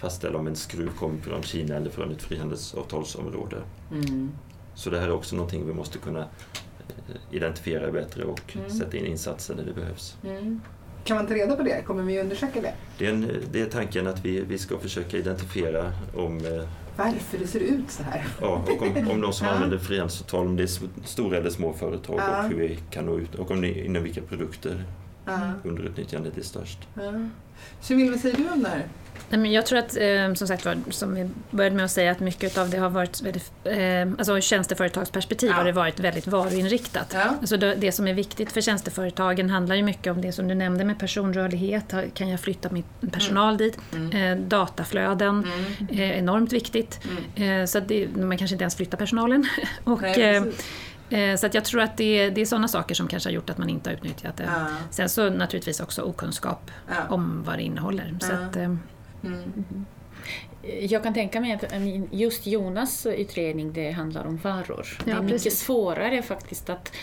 fastställa 0.00 0.38
om 0.38 0.46
en 0.46 0.56
skruv 0.56 0.90
kommer 0.98 1.20
från 1.20 1.42
Kina 1.42 1.76
eller 1.76 1.90
från 1.90 2.12
ett 2.12 2.22
frihandelsavtalsområde. 2.22 3.56
Mm. 3.90 4.30
Så 4.74 4.90
det 4.90 5.00
här 5.00 5.06
är 5.06 5.12
också 5.12 5.36
någonting 5.36 5.66
vi 5.66 5.74
måste 5.74 5.98
kunna 5.98 6.20
eh, 6.20 7.16
identifiera 7.30 7.92
bättre 7.92 8.24
och 8.24 8.56
mm. 8.56 8.70
sätta 8.70 8.96
in 8.96 9.06
insatser 9.06 9.54
när 9.54 9.64
det 9.64 9.72
behövs. 9.72 10.16
Mm. 10.24 10.60
Kan 11.04 11.16
man 11.16 11.26
ta 11.26 11.34
reda 11.34 11.56
på 11.56 11.62
det? 11.62 11.82
Kommer 11.86 12.02
vi 12.02 12.20
undersöka 12.20 12.60
det? 12.60 12.72
Det 12.98 13.06
är, 13.06 13.10
en, 13.10 13.32
det 13.52 13.60
är 13.60 13.66
tanken 13.66 14.06
att 14.06 14.24
vi, 14.24 14.40
vi 14.40 14.58
ska 14.58 14.78
försöka 14.78 15.16
identifiera 15.16 15.92
om 16.16 16.38
eh, 16.38 16.68
varför 16.96 17.38
det 17.38 17.46
ser 17.46 17.60
ut 17.60 17.90
så 17.90 18.02
här. 18.02 18.26
Ja, 18.40 18.64
och 18.68 18.82
om, 18.82 19.08
om 19.10 19.20
de 19.20 19.32
som 19.32 19.46
ja. 19.46 19.52
använder 19.52 19.78
frihandelsavtal, 19.78 20.46
om 20.46 20.56
det 20.56 20.62
är 20.62 20.70
stora 21.04 21.36
eller 21.36 21.50
små 21.50 21.72
företag 21.72 22.20
ja. 22.20 22.38
och 22.38 22.50
hur 22.50 22.56
vi 22.56 22.78
kan 22.90 23.06
nå 23.06 23.18
ut 23.18 23.34
och 23.34 23.50
om 23.50 23.64
inom 23.64 24.02
vilka 24.02 24.20
produkter 24.20 24.84
Ja. 25.24 25.52
underutnyttjandet 25.64 26.38
är 26.38 26.42
störst. 26.42 26.78
Ja. 26.94 27.12
Cyril, 27.80 28.10
vad 28.10 28.20
säger 28.20 28.36
du 28.36 28.50
om 28.50 28.62
det 28.62 28.68
här? 28.68 28.86
Nej, 29.32 29.40
men 29.40 29.52
jag 29.52 29.66
tror 29.66 29.78
att, 29.78 29.96
eh, 29.96 30.34
som 30.34 30.48
sagt 30.48 30.64
var, 30.64 30.76
som 30.90 31.14
vi 31.14 31.28
började 31.50 31.76
med 31.76 31.84
att 31.84 31.90
säga, 31.90 32.10
att 32.12 32.20
mycket 32.20 32.58
av 32.58 32.70
det 32.70 32.78
har 32.78 32.90
varit 32.90 33.22
väldigt, 33.22 33.52
eh, 33.64 34.02
alltså 34.18 34.36
ur 34.36 34.40
tjänsteföretagsperspektiv 34.40 35.50
Ja. 35.50 35.56
har 35.56 35.64
det 35.64 35.72
varit 35.72 36.00
väldigt 36.00 36.26
varuinriktat. 36.26 37.10
Ja. 37.14 37.24
Alltså 37.40 37.56
det, 37.56 37.74
det 37.74 37.92
som 37.92 38.08
är 38.08 38.14
viktigt 38.14 38.52
för 38.52 38.60
tjänsteföretagen 38.60 39.50
handlar 39.50 39.74
ju 39.76 39.82
mycket 39.82 40.12
om 40.12 40.20
det 40.20 40.32
som 40.32 40.48
du 40.48 40.54
nämnde 40.54 40.84
med 40.84 40.98
personrörlighet. 40.98 41.94
Kan 42.14 42.28
jag 42.28 42.40
flytta 42.40 42.68
min 42.70 42.84
personal 43.12 43.56
dit? 43.56 43.78
Eh, 44.12 44.36
dataflöden 44.36 45.30
Mm. 45.30 46.00
är 46.00 46.12
enormt 46.12 46.52
viktigt. 46.52 47.00
Eh, 47.34 47.64
så 47.66 47.78
att 47.78 47.88
det, 47.88 48.08
man 48.16 48.38
kanske 48.38 48.54
inte 48.54 48.62
ens 48.62 48.76
flyttar 48.76 48.98
personalen. 48.98 49.46
Och, 49.84 50.02
Nej, 50.02 50.22
eh, 51.10 51.20
eh, 51.20 51.36
så 51.36 51.46
att 51.46 51.54
jag 51.54 51.64
tror 51.64 51.80
att 51.80 51.96
det, 51.96 52.30
det 52.30 52.40
är 52.40 52.46
sådana 52.46 52.68
saker 52.68 52.94
som 52.94 53.08
kanske 53.08 53.28
har 53.28 53.34
gjort 53.34 53.50
att 53.50 53.58
man 53.58 53.68
inte 53.68 53.90
har 53.90 53.94
utnyttjat 53.94 54.36
det. 54.36 54.44
Ja. 54.56 54.66
Sen 54.90 55.08
så 55.08 55.30
naturligtvis 55.30 55.80
också 55.80 56.02
okunskap 56.02 56.70
om 57.08 57.42
vad 57.46 57.58
det 57.58 57.62
innehåller. 57.62 58.16
Så 58.20 58.32
att, 58.32 58.56
eh, 58.56 58.74
Mm. 59.24 59.64
Jag 60.80 61.02
kan 61.02 61.14
tänka 61.14 61.40
mig 61.40 61.52
att 61.52 61.64
just 62.10 62.46
Jonas 62.46 63.06
utredning 63.06 63.72
det 63.72 63.90
handlar 63.90 64.26
om 64.26 64.36
varor. 64.36 64.86
det 65.04 65.10
är 65.10 65.14
mycket 65.14 65.30
precis. 65.30 65.60
svårare 65.60 66.22
faktiskt 66.22 66.70
att 66.70 66.96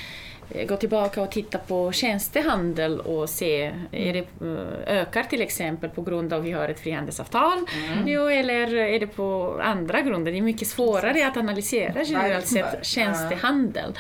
eh, 0.50 0.68
gå 0.68 0.78
tillbaka 0.78 1.22
och 1.22 1.32
titta 1.32 1.58
på 1.58 1.92
tjänstehandel 1.92 3.00
och 3.00 3.30
se, 3.30 3.74
är 3.92 4.14
det, 4.14 4.20
eh, 4.20 4.98
ökar 4.98 5.24
till 5.24 5.42
exempel 5.42 5.90
på 5.90 6.02
grund 6.02 6.34
av 6.34 6.40
att 6.40 6.46
vi 6.46 6.52
har 6.52 6.70
ett 6.70 6.80
frihandelsavtal? 6.80 7.66
Jo, 8.06 8.28
eller 8.28 8.76
är 8.76 9.00
det 9.00 9.08
på 9.08 9.60
andra 9.64 10.02
grunder? 10.02 10.32
Det 10.32 10.38
är 10.38 10.42
mycket 10.42 10.68
svårare 10.68 11.28
att 11.28 11.38
analysera 11.38 12.04
generellt 12.04 12.48
sett 12.48 12.86
tjänstehandel. 12.86 13.94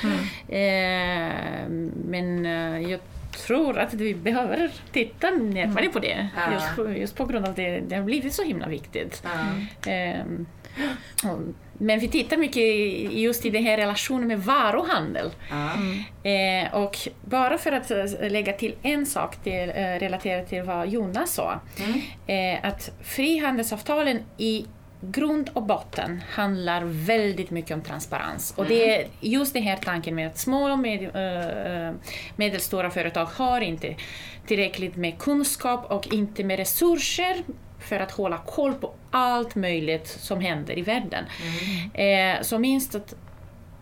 Eh, 0.47 1.69
men 2.05 2.45
eh, 2.45 2.91
jag 2.91 2.99
tror 3.37 3.77
att 3.79 3.93
vi 3.93 4.15
behöver 4.15 4.71
titta 4.91 5.29
närmare 5.29 5.89
på 5.89 5.99
det. 5.99 6.27
Ja. 6.35 6.53
Just, 6.53 6.75
på, 6.75 6.89
just 6.91 7.15
på 7.15 7.25
grund 7.25 7.45
av 7.45 7.53
det, 7.53 7.79
det 7.79 7.95
har 7.95 8.03
blivit 8.03 8.33
så 8.33 8.43
himla 8.43 8.67
viktigt. 8.67 9.23
Ehm, 9.87 10.45
och- 11.23 11.53
men 11.79 11.99
vi 11.99 12.07
tittar 12.07 12.37
mycket 12.37 12.63
just 13.13 13.45
i 13.45 13.49
den 13.49 13.63
här 13.63 13.77
relationen 13.77 14.27
med 14.27 14.39
varuhandel. 14.43 15.31
Ja. 15.49 15.69
Eh, 16.29 16.73
och 16.73 16.97
bara 17.25 17.57
för 17.57 17.71
att 17.71 17.91
eh, 17.91 18.29
lägga 18.31 18.53
till 18.53 18.75
en 18.81 19.05
sak 19.05 19.35
till, 19.43 19.69
eh, 19.75 19.99
relaterat 19.99 20.49
till 20.49 20.63
vad 20.63 20.87
Jonas 20.89 21.33
sa. 21.33 21.59
Mm. 21.79 22.01
Eh, 22.55 22.69
att 22.69 22.91
frihandelsavtalen 23.03 24.19
i 24.37 24.65
grund 25.01 25.49
och 25.53 25.63
botten 25.63 26.21
handlar 26.29 26.81
väldigt 26.83 27.49
mycket 27.49 27.71
om 27.71 27.81
transparens. 27.81 28.53
Och 28.57 28.65
det 28.65 28.95
är 28.95 29.07
just 29.19 29.53
den 29.53 29.63
här 29.63 29.77
tanken 29.77 30.15
med 30.15 30.27
att 30.27 30.37
små 30.37 30.71
och 30.71 30.79
med, 30.79 31.09
medelstora 32.35 32.89
företag 32.89 33.25
har 33.25 33.61
inte 33.61 33.95
tillräckligt 34.47 34.95
med 34.95 35.19
kunskap 35.19 35.91
och 35.91 36.13
inte 36.13 36.43
med 36.43 36.59
resurser 36.59 37.35
för 37.79 37.99
att 37.99 38.11
hålla 38.11 38.37
koll 38.37 38.73
på 38.73 38.93
allt 39.11 39.55
möjligt 39.55 40.07
som 40.07 40.41
händer 40.41 40.77
i 40.77 40.81
världen. 40.81 41.25
Eh, 41.93 42.41
så 42.41 42.59
minst 42.59 42.95
att 42.95 43.15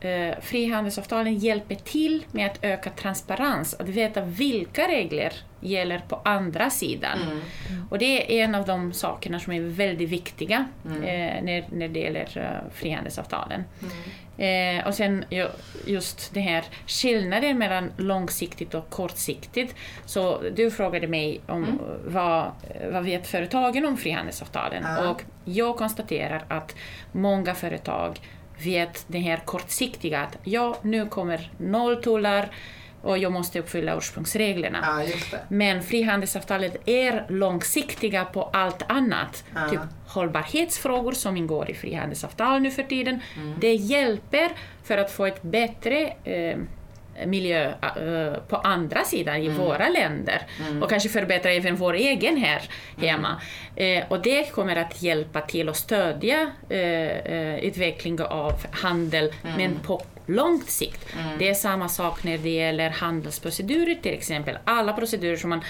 eh, 0.06 0.34
frihandelsavtalen 0.41 1.38
hjälper 1.38 1.76
till 1.76 2.26
med 2.32 2.46
att 2.52 2.60
öka 2.62 2.89
transparens, 2.89 3.74
att 3.74 3.89
veta 3.89 4.22
vilka 4.22 4.88
regler 4.88 5.34
gäller 5.60 6.00
på 6.08 6.22
andra 6.26 6.70
sidan. 6.70 7.20
Mm. 7.22 7.41
Och 7.89 7.98
det 8.00 8.39
är 8.39 8.44
en 8.44 8.56
av 8.56 8.65
de 8.65 8.94
sakerna 8.94 9.39
som 9.39 9.54
är 9.54 9.62
väldigt 9.62 10.10
viktiga 10.10 10.65
eh, 10.86 11.44
när, 11.44 11.65
när 11.72 11.88
det 11.88 12.00
gäller 12.00 12.38
eh, 12.38 12.72
frihandelsavtalen. 12.74 13.63
Eh, 14.38 14.88
och 14.88 14.94
sen 14.94 15.26
ju- 15.30 15.50
just 15.86 16.34
det 16.34 16.39
här 16.39 16.63
skillnaden 16.88 17.58
mellan 17.58 17.91
långsiktigt 17.98 18.74
och 18.74 18.89
kortsiktigt. 18.89 19.76
Så 20.06 20.41
du 20.56 20.72
frågade 20.72 21.08
mig 21.08 21.41
om 21.48 21.80
vad, 22.06 22.52
vad 22.91 23.04
vet 23.04 23.28
företagen 23.28 23.86
om 23.86 23.98
frihandelsavtalen? 23.98 24.84
Och 25.10 25.22
jag 25.46 25.78
konstaterar 25.78 26.44
att 26.48 26.76
många 27.12 27.56
företag 27.56 28.20
vet 28.63 29.06
det 29.08 29.20
här 29.20 29.38
kortsiktiga 29.46 30.22
att 30.22 30.38
ja, 30.44 30.78
nu 30.82 31.06
kommer 31.06 31.52
nolltullar 31.58 32.50
och 33.06 33.18
jag 33.18 33.32
måste 33.32 33.60
uppfylla 33.60 33.98
ursprungsreglerna. 33.98 34.78
ja. 35.32 35.38
Men 35.48 35.84
frihandelsavtalet 35.84 36.78
är 36.86 37.26
långsiktiga 37.30 38.26
på 38.26 38.44
allt 38.44 38.91
annat. 38.91 39.44
Ja. 39.56 39.70
Typ 39.70 39.80
hållbarhetsfrågor 40.08 41.12
som 41.12 41.38
ingår 41.38 41.70
i 41.70 41.74
frihandelsavtal 41.74 42.62
nu 42.62 42.72
för 42.72 42.84
tiden. 42.84 43.20
Mm. 43.38 43.56
Det 43.60 43.74
hjälper 43.74 44.52
för 44.84 44.98
att 44.98 45.12
få 45.12 45.26
ett 45.26 45.41
bättre 45.41 46.13
eh, 46.24 46.58
miljö 47.25 47.65
eh, 47.82 48.39
på 48.47 48.56
andra 48.56 49.04
sidan 49.04 49.36
Mm. 49.36 49.47
i 49.51 49.58
våra 49.58 49.89
länder 49.89 50.41
och 50.82 50.89
kanske 50.89 51.10
förbättra 51.10 51.51
även 51.51 51.75
vår 51.75 51.93
egen 51.93 52.38
här 52.38 52.62
hemma. 53.01 53.41
Mm. 53.75 54.04
Eh, 54.04 54.12
och 54.12 54.21
det 54.21 54.51
kommer 54.51 54.75
att 54.75 55.01
hjälpa 55.01 55.41
till 55.41 55.69
att 55.69 55.78
stödja 55.78 56.51
eh, 56.69 56.80
eh, 56.80 57.56
utveckling 57.60 58.21
av 58.21 58.54
handel, 58.71 59.34
Mm. 59.43 59.58
men 59.58 59.80
på 59.80 60.01
långt 60.25 60.69
sikt. 60.69 61.06
Det 61.39 61.49
är 61.49 61.54
samma 61.54 61.89
sak 61.89 62.23
när 62.23 62.38
det 62.38 62.49
gäller 62.49 62.89
handelsprocedurer 62.89 63.95
till 63.95 64.13
exempel. 64.13 64.58
Alla 64.65 64.93
procedurer 64.93 65.36
som 65.38 65.49
man 65.49 65.62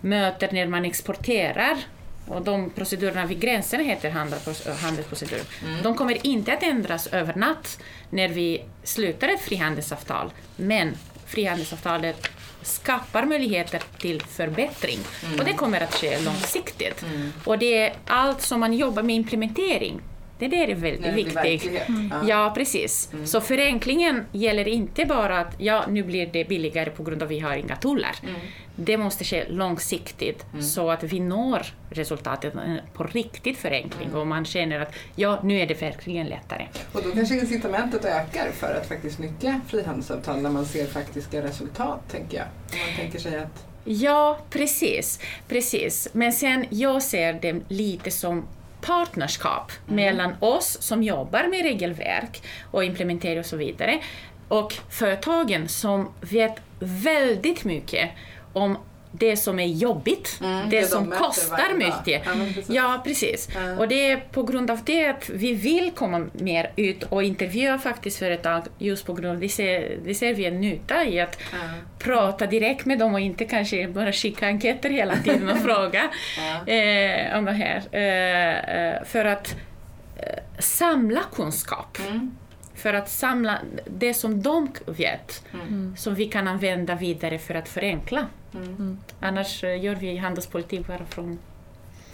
möter 0.00 0.48
när 0.52 0.66
man 0.66 0.84
exporterar 0.84 1.76
och 2.28 2.42
de 2.42 2.70
procedurerna 2.70 3.26
vid 3.26 3.40
gränserna 3.40 3.82
heter 3.82 4.10
handels- 4.10 4.80
handelsprocedurer. 4.80 5.42
De 5.82 5.94
kommer 5.94 6.26
inte 6.26 6.52
att 6.52 6.62
ändras 6.62 7.06
över 7.06 7.34
natt 7.34 7.78
när 8.10 8.28
vi 8.28 8.64
slutar 8.84 9.28
ett 9.28 9.40
frihandelsavtal. 9.40 10.32
Men 10.56 10.96
frihandelsavtalet 11.26 12.28
skapar 12.62 13.24
möjligheter 13.24 13.82
till 13.98 14.20
förbättring. 14.22 14.98
Och 15.38 15.44
det 15.44 15.52
kommer 15.52 15.80
att 15.80 15.94
ske 15.94 16.20
långsiktigt. 16.20 17.04
Och 17.44 17.58
det 17.58 17.78
är 17.78 17.94
allt 18.06 18.42
som 18.42 18.60
man 18.60 18.72
jobbar 18.72 19.02
med 19.02 19.16
implementering. 19.16 20.00
Det 20.38 20.48
där 20.48 20.68
är 20.68 20.74
väldigt 20.74 21.14
viktigt. 21.14 21.88
Mm. 21.88 22.12
Ja. 22.28 22.52
Precis. 22.54 23.10
Så 23.24 23.40
förenklingen 23.40 24.24
gäller 24.32 24.68
inte 24.68 25.04
bara 25.04 25.38
att 25.38 25.54
ja, 25.58 25.84
nu 25.88 26.02
blir 26.02 26.26
det 26.32 26.48
billigare 26.48 26.90
på 26.90 27.02
grund 27.02 27.22
av 27.22 27.26
att 27.26 27.32
vi 27.32 27.38
har 27.38 27.56
inga 27.56 27.76
tullar. 27.76 28.16
Det 28.76 28.96
måste 28.96 29.24
ske 29.24 29.44
långsiktigt 29.48 30.44
så 30.60 30.90
att 30.90 31.02
vi 31.02 31.20
når 31.20 31.66
resultatet 31.90 32.54
eh, 32.54 32.60
på 32.92 33.04
riktigt 33.04 33.58
förenkling 33.58 34.14
och 34.14 34.26
man 34.26 34.44
känner 34.44 34.80
att 34.80 34.94
ja, 35.16 35.40
nu 35.42 35.60
är 35.60 35.66
det 35.66 35.82
verkligen 35.82 36.26
lättare. 36.26 36.66
Och 36.92 37.02
då 37.02 37.10
kanske 37.10 37.34
incitamentet 37.34 38.04
ökar 38.04 38.50
för 38.52 38.74
att 38.74 38.88
faktiskt 38.88 39.18
nyttja 39.18 39.60
frihandelsavtal 39.68 40.42
när 40.42 40.50
man 40.50 40.66
ser 40.66 40.86
faktiska 40.86 41.42
resultat, 41.42 42.00
tänker 42.10 42.36
jag. 42.36 42.46
Om 42.46 42.78
man 42.86 42.96
tänker 42.96 43.18
sig 43.18 43.38
att... 43.38 43.64
Ja, 43.84 44.38
precis. 44.50 45.20
precis. 45.48 46.08
Men 46.12 46.32
sen, 46.32 46.66
jag 46.70 47.02
ser 47.02 47.32
det 47.32 47.60
lite 47.68 48.10
som 48.10 48.44
partnerskap 48.80 49.72
mellan 49.86 50.34
oss 50.40 50.82
som 50.82 51.02
jobbar 51.02 51.48
med 51.48 51.62
regelverk 51.62 52.42
och 52.70 52.84
implementering 52.84 53.38
och 53.38 53.46
så 53.46 53.56
vidare 53.56 54.00
och 54.48 54.74
företagen 54.90 55.68
som 55.68 56.08
vet 56.20 56.54
väldigt 56.78 57.64
mycket 57.64 58.10
om 58.52 58.78
det 59.12 59.36
som 59.36 59.58
är 59.58 59.66
jobbigt, 59.66 60.38
Mm, 60.42 60.70
det, 60.70 60.76
det 60.76 60.80
de 60.82 60.86
som 60.86 61.04
möter 61.04 61.24
kostar 61.24 61.74
mycket. 61.74 62.22
Ja. 62.26 62.32
Ja, 62.68 63.00
precis. 63.04 63.48
Ja. 63.54 63.78
Och 63.78 63.88
det 63.88 64.10
är 64.10 64.16
på 64.16 64.42
grund 64.42 64.70
av 64.70 64.84
det 64.84 65.06
att 65.08 65.28
vi 65.28 65.54
vill 65.54 65.90
komma 65.94 66.26
mer 66.32 66.70
ut 66.76 67.02
och 67.02 67.22
intervjua 67.22 67.78
faktiskt 67.78 68.18
företag 68.18 68.62
just 68.78 69.06
på 69.06 69.12
grund 69.14 69.30
av 69.34 69.40
det 69.40 69.48
ser, 69.48 69.98
det 70.04 70.14
ser 70.14 70.34
vi 70.34 70.44
en 70.46 70.60
nytta 70.60 71.04
i 71.04 71.20
att 71.20 71.38
Ja. 71.52 71.58
prata 71.98 72.46
direkt 72.46 72.84
med 72.86 72.98
dem 72.98 73.14
och 73.14 73.20
inte 73.20 73.44
kanske 73.44 73.88
bara 73.88 74.12
skicka 74.12 74.46
enkäter 74.46 74.90
hela 74.90 75.16
tiden 75.16 75.48
och 75.48 75.58
fråga 75.64 76.02
eh, 76.66 77.38
om 77.38 77.44
det 77.44 77.52
här. 77.52 77.82
Eh, 77.92 78.76
eh, 78.94 79.04
för 79.04 79.24
att 79.24 79.56
eh, 80.16 80.38
samla 80.58 81.20
kunskap. 81.34 81.98
Mm. 82.78 82.82
För 82.82 82.94
att 82.94 83.08
samla 83.08 83.58
det 83.86 84.14
som 84.14 84.42
de 84.42 84.68
vet, 84.86 85.44
Mm. 85.52 85.96
som 85.96 86.14
vi 86.14 86.24
kan 86.28 86.48
använda 86.48 86.94
vidare 86.94 87.38
för 87.38 87.54
att 87.54 87.68
förenkla. 87.68 88.26
Mm. 88.54 88.98
Annars 89.20 89.64
eh, 89.64 89.84
gör 89.84 89.94
vi 89.94 90.16
handelspolitik 90.16 90.86
bara 90.86 91.04
från... 91.04 91.38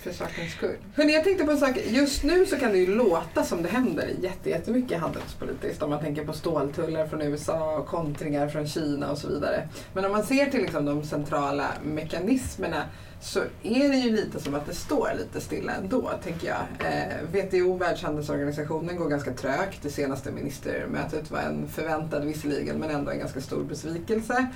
För 0.04 0.12
sakens 0.12 0.52
skull. 0.52 0.76
Hörrni, 0.94 1.12
jag 1.12 1.24
tänkte 1.24 1.44
på 1.44 1.50
en 1.50 1.58
sak. 1.58 1.78
Just 1.86 2.22
nu 2.22 2.46
så 2.46 2.56
kan 2.56 2.72
det 2.72 2.78
ju 2.78 2.94
låta 2.94 3.44
som 3.44 3.62
det 3.62 3.68
händer 3.68 4.10
jätte- 4.22 4.50
jättemycket 4.50 5.00
handelspolitiskt. 5.00 5.82
Om 5.82 5.90
man 5.90 6.00
tänker 6.00 6.24
på 6.24 6.32
ståltullar 6.32 7.06
från 7.06 7.22
USA, 7.22 7.76
och 7.78 7.86
kontringar 7.86 8.48
från 8.48 8.66
Kina 8.68 9.10
och 9.10 9.18
så 9.18 9.28
vidare. 9.28 9.68
Men 9.94 10.04
om 10.04 10.12
man 10.12 10.24
ser 10.26 10.46
till 10.46 10.60
liksom 10.62 10.84
de 10.84 11.04
centrala 11.04 11.66
mekanismerna 11.84 12.84
så 13.20 13.40
är 13.62 13.88
det 13.88 13.96
ju 13.96 14.10
lite 14.16 14.40
som 14.40 14.54
att 14.54 14.66
det 14.66 14.74
står 14.74 15.10
lite 15.18 15.40
stilla 15.40 15.72
ändå, 15.72 16.10
tänker 16.24 16.46
jag. 16.48 16.88
Eh, 16.92 17.44
WTO, 17.44 17.76
Världshandelsorganisationen, 17.76 18.96
går 18.96 19.08
ganska 19.08 19.32
trögt. 19.32 19.82
Det 19.82 19.90
senaste 19.90 20.32
ministermötet 20.32 21.30
var 21.30 21.38
en 21.38 21.68
förväntad 21.68 22.24
visserligen, 22.24 22.78
men 22.78 22.90
ändå 22.90 23.10
en 23.10 23.18
ganska 23.18 23.40
stor 23.40 23.64
besvikelse. 23.64 24.46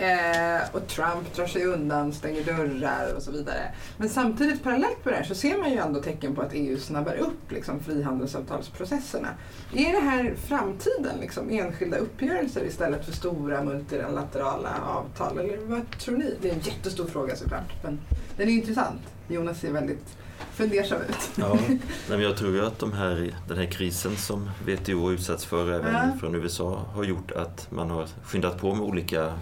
Eh, 0.00 0.60
och 0.72 0.86
Trump 0.86 1.34
drar 1.36 1.46
sig 1.46 1.64
undan, 1.64 2.12
stänger 2.12 2.44
dörrar 2.44 3.14
och 3.16 3.22
så 3.22 3.30
vidare. 3.30 3.74
Men 3.96 4.08
samtidigt 4.08 4.62
parallellt 4.62 5.04
med 5.04 5.14
det 5.14 5.18
här 5.18 5.24
så 5.24 5.34
ser 5.34 5.58
man 5.58 5.70
ju 5.70 5.76
ändå 5.76 6.02
tecken 6.02 6.34
på 6.34 6.42
att 6.42 6.50
EU 6.52 6.78
snabbar 6.78 7.14
upp 7.16 7.52
liksom, 7.52 7.80
frihandelsavtalsprocesserna. 7.80 9.28
Är 9.74 9.92
det 9.92 10.00
här 10.10 10.34
framtiden, 10.48 11.18
liksom, 11.20 11.50
enskilda 11.50 11.96
uppgörelser 11.96 12.64
istället 12.64 13.04
för 13.04 13.12
stora 13.12 13.64
multilaterala 13.64 14.70
avtal? 14.86 15.38
Eller 15.38 15.58
vad 15.66 15.98
tror 15.98 16.16
ni? 16.16 16.34
Det 16.42 16.48
är 16.50 16.54
en 16.54 16.60
jättestor 16.60 17.06
fråga 17.06 17.36
såklart, 17.36 17.72
men 17.82 18.00
den 18.36 18.48
är 18.48 18.52
intressant. 18.52 19.00
Jonas 19.28 19.60
ser 19.60 19.72
väldigt 19.72 20.16
fundersam 20.54 20.98
ut. 21.08 21.30
Ja, 21.36 21.58
men 22.08 22.20
jag 22.20 22.36
tror 22.36 22.54
ju 22.54 22.66
att 22.66 22.78
de 22.78 22.92
här, 22.92 23.34
den 23.48 23.58
här 23.58 23.66
krisen 23.66 24.16
som 24.16 24.50
WTO 24.66 25.12
utsatts 25.12 25.44
för 25.44 25.72
även 25.72 25.94
Ja. 25.94 26.18
från 26.20 26.34
USA 26.34 26.84
har 26.94 27.04
gjort 27.04 27.30
att 27.30 27.66
man 27.70 27.90
har 27.90 28.06
skyndat 28.24 28.60
på 28.60 28.74
med 28.74 28.86
olika 28.86 29.32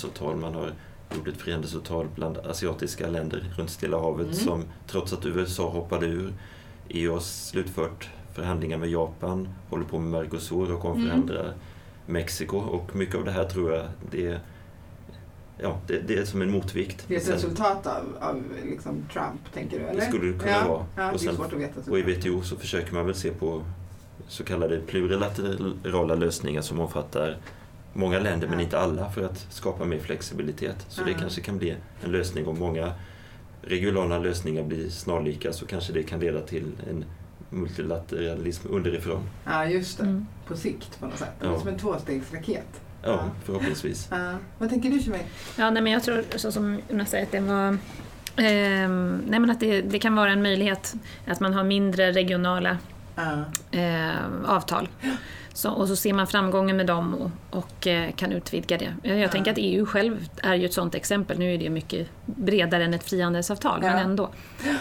frihandelsavtal. 0.00 0.36
Man 0.36 0.54
har 0.54 0.72
gjort 1.16 1.28
ett 1.28 1.36
frihandelsavtal 1.36 2.08
bland 2.14 2.38
asiatiska 2.38 3.08
länder 3.08 3.44
runt 3.56 3.70
Stilla 3.70 4.00
havet 4.00 4.26
Mm. 4.26 4.34
som 4.34 4.64
trots 4.86 5.12
att 5.12 5.26
USA 5.26 5.70
hoppade 5.70 6.06
ur 6.06 6.32
EU 6.88 7.12
har 7.12 7.20
slutfört 7.20 8.08
förhandlingar 8.34 8.78
med 8.78 8.88
Japan, 8.90 9.48
håller 9.68 9.84
på 9.84 9.98
med 9.98 10.10
Mercosur 10.22 10.72
och 10.72 10.84
omförhandlar 10.84 11.54
Mexiko 12.06 12.56
och 12.56 12.96
mycket 12.96 13.14
av 13.14 13.24
det 13.24 13.30
här 13.30 13.44
tror 13.44 13.72
jag 13.72 13.86
det 14.10 14.26
är, 14.26 14.40
ja, 15.58 15.78
det, 15.86 16.00
det 16.08 16.14
är 16.18 16.24
som 16.24 16.42
en 16.42 16.50
motvikt. 16.50 17.04
Det 17.08 17.14
är 17.14 17.18
ett 17.18 17.24
Sen- 17.24 17.34
resultat 17.34 17.86
av, 17.86 18.02
av 18.20 18.42
liksom 18.64 19.02
Trump, 19.12 19.52
tänker 19.54 19.78
du? 19.78 19.84
Eller? 19.84 20.00
skulle 20.00 20.32
det 20.32 20.38
kunna 20.38 20.50
ja. 20.52 20.68
vara. 20.68 20.86
Ja, 20.96 21.06
Och 21.06 21.12
det 21.12 21.18
sen-. 21.18 21.90
Och 21.90 21.98
i. 21.98 22.02
WTO 22.02 22.42
så 22.42 22.56
försöker 22.56 22.94
man 22.94 23.06
väl 23.06 23.14
se 23.14 23.30
på 23.30 23.62
så 24.28 24.44
kallade 24.44 24.80
plurilaterala 24.80 26.14
lösningar 26.14 26.62
som 26.62 26.80
omfattar 26.80 27.36
många 27.92 28.18
länder 28.18 28.48
men 28.48 28.60
inte 28.60 28.78
alla 28.78 29.10
för 29.10 29.24
att 29.24 29.46
skapa 29.50 29.84
mer 29.84 29.98
flexibilitet. 29.98 30.86
Så 30.88 31.04
det 31.04 31.14
kanske 31.14 31.40
kan 31.40 31.58
bli 31.58 31.76
en 32.04 32.12
lösning 32.12 32.46
om 32.46 32.58
många 32.58 32.92
regionala 33.62 34.18
lösningar 34.18 34.62
blir 34.62 34.88
snarlika 34.88 35.52
så 35.52 35.66
kanske 35.66 35.92
det 35.92 36.02
kan 36.02 36.20
leda 36.20 36.40
till 36.40 36.72
en 36.90 37.04
multilateralism 37.50 38.68
underifrån. 38.70 39.22
Ja, 39.44 39.64
just 39.66 39.98
det. 39.98 40.04
Mm. 40.04 40.26
På 40.46 40.56
sikt 40.56 41.00
på 41.00 41.06
något 41.06 41.18
sätt. 41.18 41.28
Det 41.40 41.46
är 41.46 41.50
Ja. 41.52 41.58
som 41.58 41.68
en 41.68 41.78
tvåstegsraket. 41.78 42.80
Ja, 43.02 43.08
Ja. 43.10 43.24
förhoppningsvis. 43.44 44.08
Ja. 44.10 44.34
Vad 44.58 44.68
tänker 44.70 44.90
du 44.90 45.00
Shemay? 45.02 45.20
Ja, 45.58 45.70
nej, 45.70 45.82
men 45.82 45.92
jag 45.92 46.02
tror, 46.02 46.24
så 46.36 46.52
som 46.52 46.80
Jonas 46.90 47.10
säger, 47.10 47.24
att 47.26 47.32
det 47.32 47.40
var 47.40 47.76
ehm, 48.36 49.22
nej, 49.28 49.40
men 49.40 49.50
att 49.50 49.60
det, 49.60 49.80
det 49.82 49.98
kan 49.98 50.14
vara 50.16 50.30
en 50.32 50.42
möjlighet 50.42 50.94
att 51.26 51.40
man 51.40 51.54
har 51.54 51.64
mindre 51.64 52.12
regionala. 52.12 52.78
Eh, 53.70 54.50
avtal. 54.50 54.88
Så, 55.52 55.70
och 55.70 55.88
så 55.88 55.96
ser 55.96 56.12
man 56.12 56.26
framgången 56.26 56.76
med 56.76 56.86
dem 56.86 57.14
och, 57.14 57.30
och 57.58 57.86
eh, 57.86 58.10
kan 58.12 58.32
utvidga 58.32 58.78
det. 58.78 58.94
Jag, 59.02 59.18
jag 59.18 59.30
tänker 59.32 59.50
att 59.50 59.58
EU 59.60 59.86
själv 59.86 60.28
är 60.42 60.54
ju 60.54 60.64
ett 60.66 60.72
sådant 60.74 60.94
exempel. 60.94 61.38
Nu 61.38 61.54
är 61.54 61.58
det 61.58 61.70
mycket 61.70 62.08
bredare 62.26 62.84
än 62.84 62.94
ett 62.94 63.04
frihandelsavtal, 63.10 63.80
Ja. 63.82 63.88
men 63.90 63.98
ändå. 63.98 64.30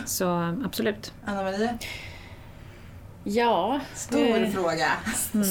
Så 0.05 0.55
absolut. 0.65 1.13
Anna 1.25 1.43
Maria? 1.43 1.77
Ja, 3.23 3.79
Stor 3.95 4.41
eh, 4.43 4.49
fråga. 4.49 4.91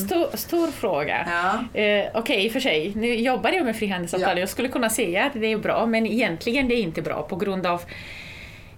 stor, 0.06 0.36
stor 0.36 0.66
fråga. 0.66 1.26
Ja. 1.74 1.80
Eh, 1.80 2.06
Okej, 2.14 2.44
i 2.46 2.48
och 2.48 2.52
för 2.52 2.60
sig, 2.60 2.92
nu 2.96 3.14
jobbar 3.14 3.50
jag 3.50 3.64
med 3.64 3.76
frihandelsavtal. 3.76 4.30
Ja. 4.36 4.40
Jag 4.40 4.48
skulle 4.48 4.68
kunna 4.68 4.90
säga 4.90 5.24
att 5.26 5.32
det 5.32 5.46
är 5.52 5.58
bra, 5.58 5.86
men 5.86 6.06
egentligen 6.06 6.68
det 6.68 6.74
är 6.74 6.82
inte 6.82 7.02
bra 7.02 7.22
på 7.22 7.36
grund 7.36 7.66
av... 7.66 7.82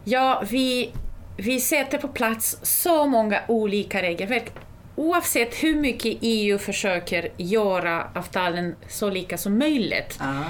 Ja, 0.04 0.42
vi, 0.50 0.90
vi 1.40 1.61
sätter 1.61 1.98
på 1.98 2.09
plats 2.09 2.59
så 2.62 3.07
många 3.07 3.40
olika 3.48 4.03
regelverk. 4.03 4.53
Oavsett 4.96 5.55
hur 5.55 5.76
mycket 5.76 6.18
EU 6.20 6.59
försöker 6.59 7.29
göra 7.37 8.07
avtalen 8.14 8.76
så 8.88 9.11
lika 9.11 9.38
som 9.38 9.59
möjligt. 9.59 10.16
Ja. 10.20 10.44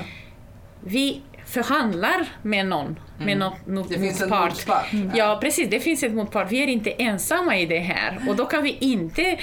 Vi 0.85 1.21
förhandlar 1.47 2.29
med 2.43 2.67
någon, 2.67 2.99
med 3.19 3.39
något 3.39 3.67
Mm. 3.67 3.85
Det 3.89 3.99
finns 3.99 4.23
en 4.23 4.29
motpart. 4.29 4.67
motpart. 4.93 5.17
Ja, 5.17 5.39
precis. 5.41 5.71
Det 5.71 5.81
finns 5.81 6.03
ett 6.03 6.13
motpart. 6.13 6.53
Vi 6.53 6.63
är 6.63 6.67
inte 6.67 6.91
ensamma 6.91 7.57
i 7.57 7.67
det 7.67 7.79
här. 7.79 8.21
Och 8.29 8.37
då 8.37 8.47
kan 8.47 8.63
vi 8.63 8.77
inte 8.81 9.39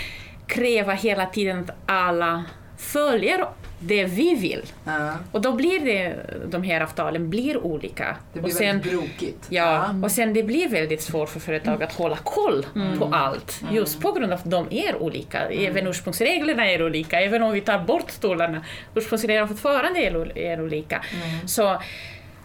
kräva 0.48 0.94
hela 0.94 1.26
tiden 1.26 1.60
att 1.60 1.76
alla 1.86 2.46
följer 2.78 3.48
det 3.80 4.06
vi 4.06 4.36
vill. 4.36 4.62
Ja. 4.86 5.13
Och 5.32 5.42
då 5.42 5.52
blir 5.52 5.80
det, 5.80 6.16
de 6.48 6.63
här 6.63 6.82
avtalen 6.82 7.30
blir 7.30 7.58
olika. 7.58 8.16
Det 8.34 8.40
blir 8.40 8.52
och 8.52 8.58
sen, 8.58 8.68
väldigt 8.80 8.92
brokigt. 8.92 9.46
Ja, 9.50 9.96
och 10.04 10.12
sen 10.12 10.34
det 10.34 10.44
blir 10.44 10.70
väldigt 10.70 11.02
svårt 11.02 11.30
för 11.30 11.40
företag 11.40 11.84
att 11.84 11.94
hålla 11.94 12.18
koll 12.18 12.66
Mm. 12.76 13.00
på 13.00 13.06
allt. 13.06 13.62
Just 13.72 14.02
på 14.02 14.12
grund 14.12 14.34
av 14.34 14.40
att 14.40 14.52
de 14.52 14.68
är 14.72 14.96
olika. 15.02 15.40
Även 15.50 15.88
ursprungsreglerna 15.88 16.72
är 16.72 16.86
olika. 16.86 17.22
Även 17.22 17.44
om 17.44 17.52
vi 17.52 17.62
tar 17.62 17.80
bort 17.80 18.22
tullarna. 18.22 18.62
Ursprungsreglerna 18.96 19.48
fortfarande 19.48 20.00
är, 20.00 20.38
är 20.38 20.62
olika. 20.62 20.96
Mm. 21.24 21.48
Så 21.48 21.82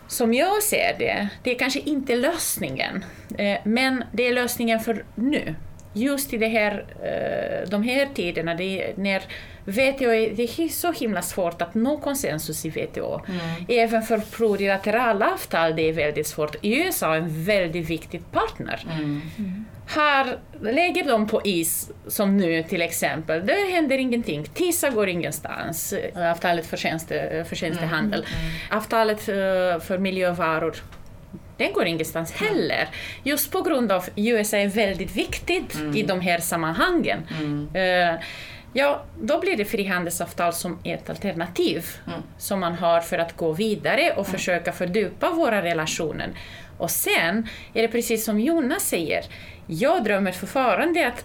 som 0.07 0.35
jag 0.35 0.63
ser 0.63 0.97
det, 0.99 1.29
det 1.43 1.51
är 1.51 1.59
kanske 1.59 1.81
inte 1.81 2.17
lösningen. 2.17 3.05
Eh, 3.39 3.59
men 3.65 4.05
det 4.13 4.27
är 4.29 4.33
lösningen 4.33 4.81
för 4.81 5.05
nu. 5.15 5.55
Just 5.93 6.33
i 6.33 6.39
det 6.39 6.49
här, 6.49 6.85
eh, 7.03 7.69
de 7.69 7.83
här 7.83 8.09
tiderna, 8.15 8.55
det 8.55 8.65
är 8.83 8.95
när 8.97 9.23
WTO 9.65 10.11
är, 10.11 10.37
det 10.37 10.43
är 10.43 10.69
så 10.69 10.93
himla 10.93 11.23
svårt 11.23 11.63
att 11.63 11.75
nå 11.75 11.99
konsensus 11.99 12.65
i 12.65 12.69
WTO. 12.69 13.21
Även 13.69 14.03
för 14.03 14.19
plurilaterala 14.19 15.33
avtal 15.33 15.77
det 15.77 15.89
är 15.89 15.93
väldigt 15.93 16.27
svårt. 16.27 16.57
USA 16.63 17.15
är 17.15 17.19
en 17.19 17.45
väldigt 17.45 17.91
viktig 17.91 18.23
partner. 18.33 18.81
Här 19.87 20.39
lägger 20.63 21.05
de 21.05 21.27
på 21.27 21.41
is, 21.45 21.91
som 22.07 22.37
nu 22.37 22.63
till 22.63 22.83
exempel, 22.83 23.47
det 23.47 23.73
händer 23.73 23.99
ingenting. 23.99 24.45
TISA 24.45 24.91
går 24.91 25.09
ingenstans, 25.09 25.95
avtalet 26.15 26.67
för, 26.67 26.77
tjänste, 26.77 27.45
för 27.49 27.57
tjänstehandel. 27.57 28.27
Avtalet 28.71 29.29
eh, 29.29 29.35
för 29.81 29.99
miljövaror, 29.99 30.77
den 31.57 31.73
går 31.73 31.87
ingenstans 31.87 32.33
heller. 32.33 32.89
Just 33.23 33.53
på 33.53 33.63
grund 33.63 33.93
av 33.93 34.05
USA 34.17 34.57
är 34.57 34.69
väldigt 34.69 35.17
viktigt 35.17 35.77
i 35.95 36.03
de 36.03 36.21
här 36.21 36.39
sammanhangen. 36.39 37.19
Eh, 37.75 38.21
Ja, 38.75 39.05
då 39.21 39.41
blir 39.41 39.57
det 39.57 39.65
frihandelsavtal 39.65 40.53
som 40.53 40.79
ett 40.85 41.11
alternativ 41.11 41.87
som 42.39 42.61
man 42.61 42.75
har 42.75 43.01
för 43.01 43.19
att 43.19 43.37
gå 43.37 43.53
vidare 43.53 44.13
och 44.17 44.27
försöka 44.27 44.73
fördjupa 44.73 45.31
våra 45.31 45.63
relationer. 45.63 46.29
Och 46.79 46.91
sen 46.91 47.49
är 47.75 47.83
det 47.83 47.89
precis 47.89 48.25
som 48.25 48.41
Jonas 48.41 48.83
säger, 48.89 49.25
jag 49.67 50.05
drömmer 50.05 50.33
fortfarande 50.33 51.07
att 51.07 51.25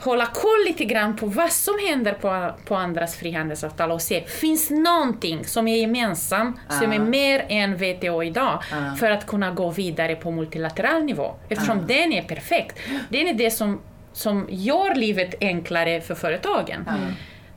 hålla 0.00 0.26
koll 0.26 0.64
lite 0.66 0.84
grann 0.84 1.16
på 1.16 1.26
vad 1.26 1.52
som 1.52 1.74
händer 1.88 2.12
på, 2.12 2.54
på 2.64 2.74
andras 2.76 3.16
frihandelsavtal 3.16 3.90
och 3.90 4.02
se, 4.02 4.24
finns 4.26 4.70
någonting 4.70 5.44
som 5.44 5.68
är 5.68 5.76
gemensamt, 5.76 6.56
som 6.68 6.92
är 6.92 6.98
mer 6.98 7.46
än 7.48 7.74
WTO 7.76 8.22
idag, 8.22 8.62
för 8.98 9.10
att 9.10 9.26
kunna 9.26 9.50
gå 9.50 9.70
vidare 9.70 10.16
på 10.16 10.30
multilateral 10.30 11.04
nivå? 11.04 11.34
Eftersom 11.48 11.86
den 11.86 12.12
är 12.12 12.22
perfekt. 12.22 12.78
Den 13.08 13.26
är 13.26 13.34
det 13.34 13.50
som, 13.50 13.80
som 14.12 14.46
gör 14.50 14.94
livet 14.94 15.34
enklare 15.40 16.00
för 16.00 16.14
företagen. 16.14 16.88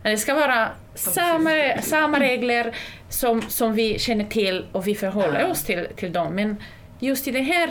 Det 0.04 0.18
ska 0.18 0.34
vara 0.36 0.70
samma, 0.96 1.50
samma 1.82 2.20
regler 2.20 2.76
som, 3.10 3.42
som 3.42 3.74
vi 3.74 4.00
känner 4.00 4.26
till 4.26 4.66
och 4.72 4.88
vi 4.88 4.96
förhåller 4.96 5.50
oss 5.50 5.64
till, 5.64 5.88
till 5.96 6.14
dem. 6.14 6.36
Men 6.36 6.58
just 7.00 7.28
i 7.28 7.32
den 7.32 7.46
här 7.46 7.70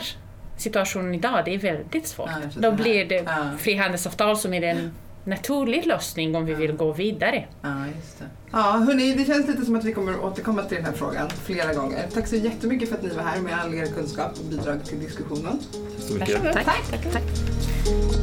situationen 0.57 1.15
idag, 1.15 1.41
det 1.45 1.53
är 1.53 1.59
väldigt 1.59 2.07
svårt. 2.07 2.29
Ja. 2.55 2.61
Då 2.61 2.71
blir 2.71 3.05
det 3.05 3.15
Ja. 3.25 3.49
frihandelsavtal 3.59 4.37
som 4.37 4.53
är 4.53 4.61
en 4.61 4.91
naturlig 5.25 5.85
lösning 5.85 6.35
om 6.35 6.45
vi 6.45 6.53
vill 6.53 6.71
gå 6.73 6.91
vidare. 6.91 7.45
Ja, 7.61 7.69
just 7.95 8.19
det. 8.19 8.25
Ja, 8.51 8.61
hörni, 8.87 9.13
det 9.13 9.25
känns 9.25 9.47
lite 9.47 9.65
som 9.65 9.75
att 9.75 9.83
vi 9.83 9.93
kommer 9.93 10.13
att 10.13 10.19
återkomma 10.19 10.63
till 10.63 10.77
den 10.77 10.85
här 10.85 10.93
frågan 10.93 11.29
flera 11.29 11.73
gånger. 11.73 12.05
Tack 12.13 12.27
så 12.27 12.35
jättemycket 12.35 12.89
för 12.89 12.95
att 12.95 13.03
ni 13.03 13.09
var 13.09 13.23
här 13.23 13.39
med 13.39 13.59
all 13.59 13.73
er 13.73 13.85
kunskap 13.85 14.31
och 14.39 14.45
bidrag 14.45 14.85
till 14.85 14.99
diskussionen. 14.99 15.59
Så 15.99 16.13
mycket. 16.13 16.29
Varsågod. 16.43 16.53
Tack. 16.65 17.11
Tack. 17.13 18.22